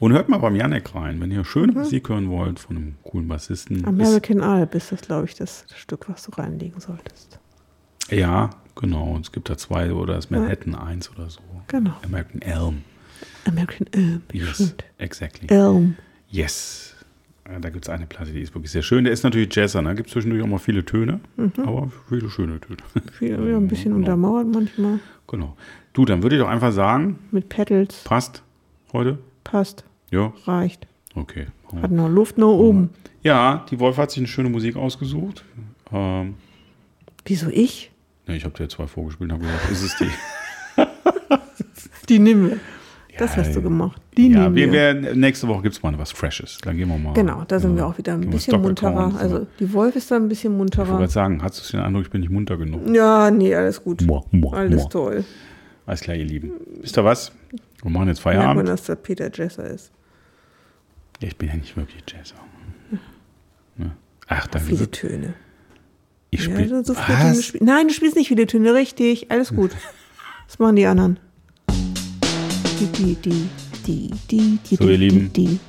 Und 0.00 0.12
hört 0.12 0.28
mal 0.28 0.38
beim 0.38 0.56
Janek 0.56 0.94
rein, 0.94 1.20
wenn 1.20 1.30
ihr 1.30 1.44
schöne 1.44 1.72
Mhm. 1.72 1.78
Musik 1.78 2.08
hören 2.08 2.28
wollt 2.28 2.58
von 2.58 2.76
einem 2.76 2.94
coolen 3.04 3.28
Bassisten. 3.28 3.76
Ist, 3.78 3.86
American 3.86 4.40
Alp 4.40 4.74
ist 4.74 4.92
das, 4.92 5.00
glaube 5.02 5.26
ich, 5.26 5.34
das 5.34 5.64
Stück, 5.74 6.08
was 6.08 6.24
du 6.24 6.32
reinlegen 6.32 6.80
solltest. 6.80 7.38
ja, 8.10 8.50
genau. 8.74 9.16
Es 9.20 9.32
gibt 9.32 9.48
da 9.48 9.56
zwei 9.56 9.92
oder 9.92 10.14
das 10.14 10.30
Manhattan 10.30 10.74
1 10.74 11.10
oder 11.12 11.30
so. 11.30 11.40
Genau. 11.68 11.94
American 12.04 12.42
Elm. 12.42 12.82
American 13.46 13.86
Alp. 13.94 14.34
Yes, 14.34 14.74
exactly. 14.98 15.48
Elm. 15.48 15.96
Yes. 16.28 16.93
Ja, 17.50 17.58
Da 17.58 17.70
gibt 17.70 17.84
es 17.84 17.88
eine 17.90 18.06
Platte, 18.06 18.32
die 18.32 18.40
ist 18.40 18.54
wirklich 18.54 18.72
sehr 18.72 18.82
schön. 18.82 19.04
Der 19.04 19.12
ist 19.12 19.22
natürlich 19.22 19.54
Jazzer, 19.54 19.82
ne? 19.82 19.94
Gibt 19.94 20.10
zwischendurch 20.10 20.42
auch 20.42 20.46
mal 20.48 20.58
viele 20.58 20.84
Töne, 20.84 21.20
Mhm. 21.36 21.52
aber 21.58 21.90
viele 22.08 22.30
schöne 22.30 22.60
Töne. 22.60 22.78
Viel, 23.18 23.30
ja, 23.30 23.56
ein 23.56 23.68
bisschen 23.68 23.92
Genau. 23.92 23.96
untermauert 23.96 24.46
manchmal. 24.52 25.00
Genau. 25.26 25.56
Du, 25.92 26.04
dann 26.04 26.22
würde 26.22 26.36
ich 26.36 26.42
doch 26.42 26.48
einfach 26.48 26.72
sagen, 26.72 27.18
Mit 27.30 27.48
Pedals. 27.48 28.02
passt 28.04 28.42
heute? 28.92 29.18
Passt. 29.44 29.84
Ja, 30.10 30.32
Reicht. 30.46 30.86
okay. 31.14 31.46
Hat 31.82 31.90
noch 31.90 32.08
Luft 32.08 32.38
nach 32.38 32.46
oben. 32.46 32.90
Ja, 33.22 33.66
die 33.70 33.80
Wolf 33.80 33.96
hat 33.96 34.10
sich 34.12 34.18
eine 34.18 34.28
schöne 34.28 34.48
Musik 34.48 34.76
ausgesucht. 34.76 35.44
Ähm, 35.92 36.34
Wieso 37.24 37.48
ich? 37.48 37.90
ne, 38.26 38.36
ich 38.36 38.44
habe 38.44 38.56
dir 38.56 38.68
zwei 38.68 38.86
vorgespielt 38.86 39.30
und 39.32 39.36
habe 39.38 39.44
gesagt, 39.44 39.70
ist 39.70 39.82
es 39.82 39.96
die? 39.96 40.08
Die 42.08 42.18
nehmen 42.18 42.50
wir. 42.50 42.58
Das 43.18 43.32
Ja, 43.32 43.42
hast 43.42 43.50
du 43.54 43.60
ja. 43.60 43.62
gemacht. 43.62 44.00
Die 44.16 44.28
ja, 44.32 44.52
wir 44.54 44.72
werden, 44.72 45.18
nächste 45.20 45.46
Woche 45.48 45.62
gibt 45.62 45.76
es 45.76 45.82
mal 45.82 45.96
was 45.98 46.10
Freshes. 46.12 46.58
Dann 46.62 46.76
gehen 46.76 46.88
wir 46.88 46.98
mal. 46.98 47.14
Genau, 47.14 47.44
da 47.46 47.60
sind 47.60 47.72
ja, 47.72 47.76
wir 47.78 47.86
auch 47.86 47.98
wieder 47.98 48.14
ein 48.14 48.28
bisschen 48.28 48.60
munterer. 48.60 49.12
Also 49.18 49.46
die 49.60 49.72
Wolf 49.72 49.94
ist 49.96 50.10
da 50.10 50.16
ein 50.16 50.28
bisschen 50.28 50.52
ich 50.54 50.58
wollte 50.58 50.78
munterer. 50.80 51.08
sagen, 51.08 51.42
hast 51.42 51.72
du 51.72 51.76
den 51.76 51.84
Eindruck, 51.84 52.04
ich 52.04 52.10
bin 52.10 52.20
nicht 52.22 52.30
munter 52.30 52.56
genug? 52.56 52.82
Ja, 52.94 53.30
nee, 53.30 53.54
alles 53.54 53.82
gut. 53.82 54.02
Mua, 54.02 54.24
mua, 54.30 54.56
Alles 54.56 54.82
mua. 54.82 54.88
toll. 54.88 55.24
Alles 55.86 56.00
klar, 56.00 56.16
ihr 56.16 56.24
Lieben. 56.24 56.52
Wisst 56.80 56.96
ihr 56.98 57.04
was? 57.04 57.30
Wir 57.82 57.90
machen 57.90 58.08
jetzt 58.08 58.20
Feierabend. 58.20 58.68
dass 58.68 58.84
der 58.84 58.96
Peter 58.96 59.30
Jesser 59.32 59.64
ist. 59.68 59.92
Ja, 61.20 61.28
ich 61.28 61.36
bin 61.36 61.48
ja 61.48 61.54
nicht 61.56 61.76
wirklich 61.76 62.02
Jazzer. 62.10 62.36
Ne? 63.76 63.92
Ach, 64.26 64.46
danke. 64.48 64.68
Viele 64.68 64.90
Töne. 64.90 65.34
Ich 66.30 66.46
Ja, 66.46 66.54
spiele. 66.54 66.84
so 66.84 66.94
Töne 66.94 67.34
spiel- 67.36 67.60
Nein, 67.62 67.88
du 67.88 67.94
spielst 67.94 68.16
nicht 68.16 68.28
viele 68.28 68.46
Töne, 68.46 68.74
richtig. 68.74 69.30
Alles 69.30 69.54
gut. 69.54 69.70
Was 70.48 70.58
machen 70.58 70.76
die 70.76 70.86
anderen? 70.86 71.18
Die, 72.80 73.16
die, 73.86 74.10
die, 74.30 74.76
So, 74.76 74.88
ihr 74.88 74.98
Lieben. 74.98 75.60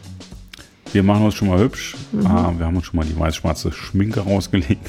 Wir 0.92 1.04
machen 1.04 1.26
uns 1.26 1.36
schon 1.36 1.50
mal 1.50 1.60
hübsch. 1.60 1.96
Mhm. 2.12 2.26
Ah, 2.26 2.54
wir 2.58 2.66
haben 2.66 2.78
uns 2.78 2.86
schon 2.86 2.96
mal 2.98 3.06
die 3.06 3.18
weiß-schwarze 3.20 3.72
Schminke 3.72 4.22
rausgelegt. 4.22 4.88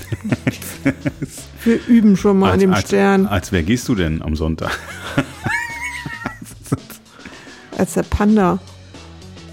Wir 1.64 1.84
üben 1.88 2.16
schon 2.16 2.38
mal 2.38 2.52
an 2.52 2.60
dem 2.60 2.72
als, 2.72 2.86
Stern. 2.86 3.26
als 3.26 3.50
wer 3.50 3.64
gehst 3.64 3.88
du 3.88 3.96
denn 3.96 4.22
am 4.22 4.36
Sonntag? 4.36 4.78
Als 7.76 7.94
der 7.94 8.04
Panda. 8.04 8.60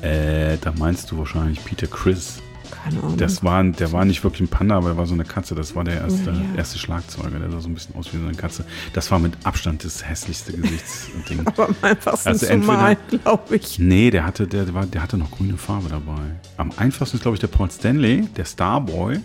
Äh, 0.03 0.57
da 0.61 0.71
meinst 0.77 1.09
du 1.11 1.17
wahrscheinlich 1.17 1.63
Peter 1.65 1.87
Chris. 1.87 2.42
Keine 2.83 3.01
Ahnung. 3.01 3.17
Das 3.17 3.43
war, 3.43 3.63
der 3.63 3.91
war 3.91 4.03
nicht 4.05 4.23
wirklich 4.23 4.41
ein 4.41 4.47
Panda, 4.49 4.75
aber 4.77 4.89
er 4.89 4.97
war 4.97 5.05
so 5.05 5.13
eine 5.13 5.23
Katze. 5.23 5.55
Das 5.55 5.75
war 5.75 5.83
der 5.83 6.01
erste, 6.01 6.31
Ja. 6.31 6.57
erste 6.57 6.79
Schlagzeuger. 6.79 7.39
Der 7.39 7.49
sah 7.49 7.59
so 7.61 7.69
ein 7.69 7.73
bisschen 7.73 7.95
aus 7.95 8.13
wie 8.13 8.17
so 8.17 8.25
eine 8.25 8.35
Katze. 8.35 8.65
Das 8.93 9.09
war 9.11 9.19
mit 9.19 9.33
Abstand 9.43 9.83
das 9.85 10.03
hässlichste 10.07 10.53
Gesichtsding. 10.53 11.41
aber 11.45 11.69
am 11.69 11.75
einfachsten 11.81 12.29
Also 12.29 12.45
zu 12.45 12.51
entweder- 12.51 12.73
malen, 12.77 12.97
glaube 13.23 13.55
ich. 13.55 13.79
Nee, 13.79 14.11
der 14.11 14.25
hatte, 14.25 14.47
der, 14.47 14.73
war, 14.73 14.85
der 14.85 15.01
hatte 15.01 15.17
noch 15.17 15.31
grüne 15.31 15.57
Farbe 15.57 15.89
dabei. 15.89 16.21
Am 16.57 16.71
einfachsten 16.77 17.17
ist, 17.17 17.21
glaube 17.23 17.35
ich, 17.35 17.41
der 17.41 17.47
Paul 17.47 17.71
Stanley, 17.71 18.27
der 18.35 18.45
Starboy. 18.45 19.19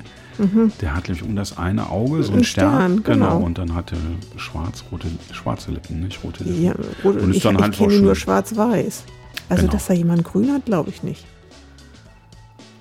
Der 0.81 0.95
hat 0.95 1.09
nämlich 1.09 1.25
um 1.25 1.35
das 1.35 1.59
eine 1.59 1.91
Auge 1.91 2.23
so 2.23 2.31
Ein 2.31 2.37
einen 2.37 2.45
Stern. 2.45 3.01
Stern, 3.01 3.03
genau. 3.03 3.39
Und 3.39 3.59
dann 3.59 3.75
hatte 3.75 3.97
schwarz-rote, 4.37 5.09
schwarze 5.33 5.73
Lippen, 5.73 6.01
nicht 6.01 6.23
rote 6.23 6.45
Lippen. 6.45 6.63
Ja, 6.63 6.75
oder 7.03 7.21
Und 7.23 7.31
ist 7.31 7.37
ich, 7.39 7.43
dann 7.43 7.57
ich 7.57 7.63
halt 7.63 7.77
kenne 7.77 7.99
nur 8.01 8.15
schwarz-weiß. 8.15 9.03
Also, 9.49 9.63
Genau. 9.63 9.73
dass 9.73 9.87
da 9.87 9.95
jemand 9.95 10.23
grün 10.25 10.53
hat, 10.53 10.67
glaube 10.67 10.91
ich 10.91 11.03
nicht. 11.03 11.25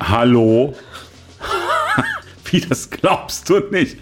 Hallo? 0.02 0.74
Wie, 2.46 2.62
das 2.62 2.90
glaubst 2.90 3.50
du 3.50 3.60
nicht? 3.72 3.98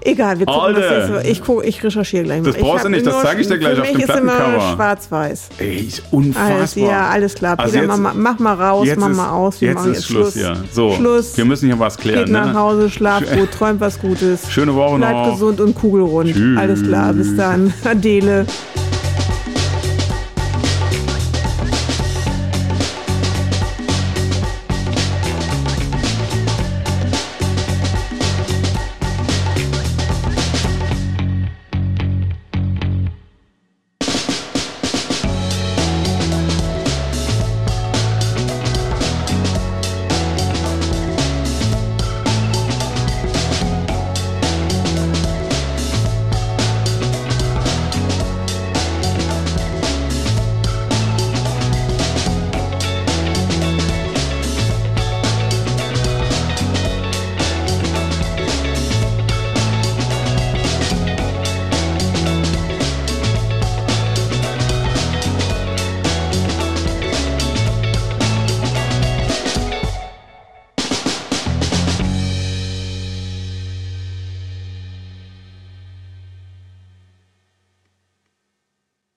Egal, 0.00 0.38
wir 0.38 0.46
gucken 0.46 0.76
Alter. 0.76 0.80
das 1.00 1.10
Mal. 1.10 1.26
Ich, 1.26 1.42
guck, 1.42 1.64
ich 1.64 1.82
recherchiere 1.82 2.22
gleich 2.24 2.40
mal. 2.40 2.52
Das 2.52 2.60
brauchst 2.60 2.76
Ich 2.78 2.82
du 2.84 2.88
nicht, 2.90 3.06
das 3.06 3.20
zeige 3.20 3.40
ich 3.40 3.48
dir 3.48 3.58
gleich 3.58 3.74
für 3.74 3.82
auf 3.82 3.88
mich 3.92 3.96
dem 4.06 4.08
ist 4.10 4.16
immer 4.20 4.32
Plattencover. 4.36 4.72
schwarz-weiß. 4.74 5.48
Ey, 5.58 5.76
ist 5.76 6.02
unfassbar. 6.12 6.56
Alles, 6.56 6.74
ja, 6.76 7.08
alles 7.10 7.34
klar. 7.34 7.56
Peter, 7.56 7.64
Also 7.64 7.76
jetzt- 7.78 7.88
mach, 7.88 7.98
mal, 7.98 8.14
mach 8.14 8.38
mal 8.38 8.54
raus, 8.54 8.86
jetzt 8.86 8.98
mach 9.00 9.08
mal 9.08 9.30
aus. 9.30 9.60
Wir 9.60 9.68
jetzt 9.68 9.74
machen 9.76 9.90
ist 9.90 9.96
jetzt 9.98 10.06
Schluss, 10.06 10.32
Schluss. 10.34 10.42
ja. 10.42 10.56
So, 10.72 10.92
Schluss. 10.92 11.36
wir 11.36 11.44
müssen 11.44 11.66
hier 11.66 11.78
was 11.78 11.96
klären. 11.98 12.24
Geht 12.26 12.32
nach 12.32 12.46
Ne? 12.52 12.54
Hause, 12.58 12.90
schlaf 12.90 13.22
gut, 13.36 13.50
träumt 13.50 13.80
was 13.80 13.98
Gutes. 14.00 14.50
Schöne 14.50 14.74
Woche 14.74 14.96
Bleibt 14.96 15.12
noch. 15.12 15.32
gesund 15.32 15.60
und 15.60 15.74
kugelrund. 15.74 16.32
Tschüss. 16.32 16.58
Alles 16.58 16.82
klar, 16.82 17.12
bis 17.12 17.36
dann. 17.36 17.74
Adele. 17.84 18.46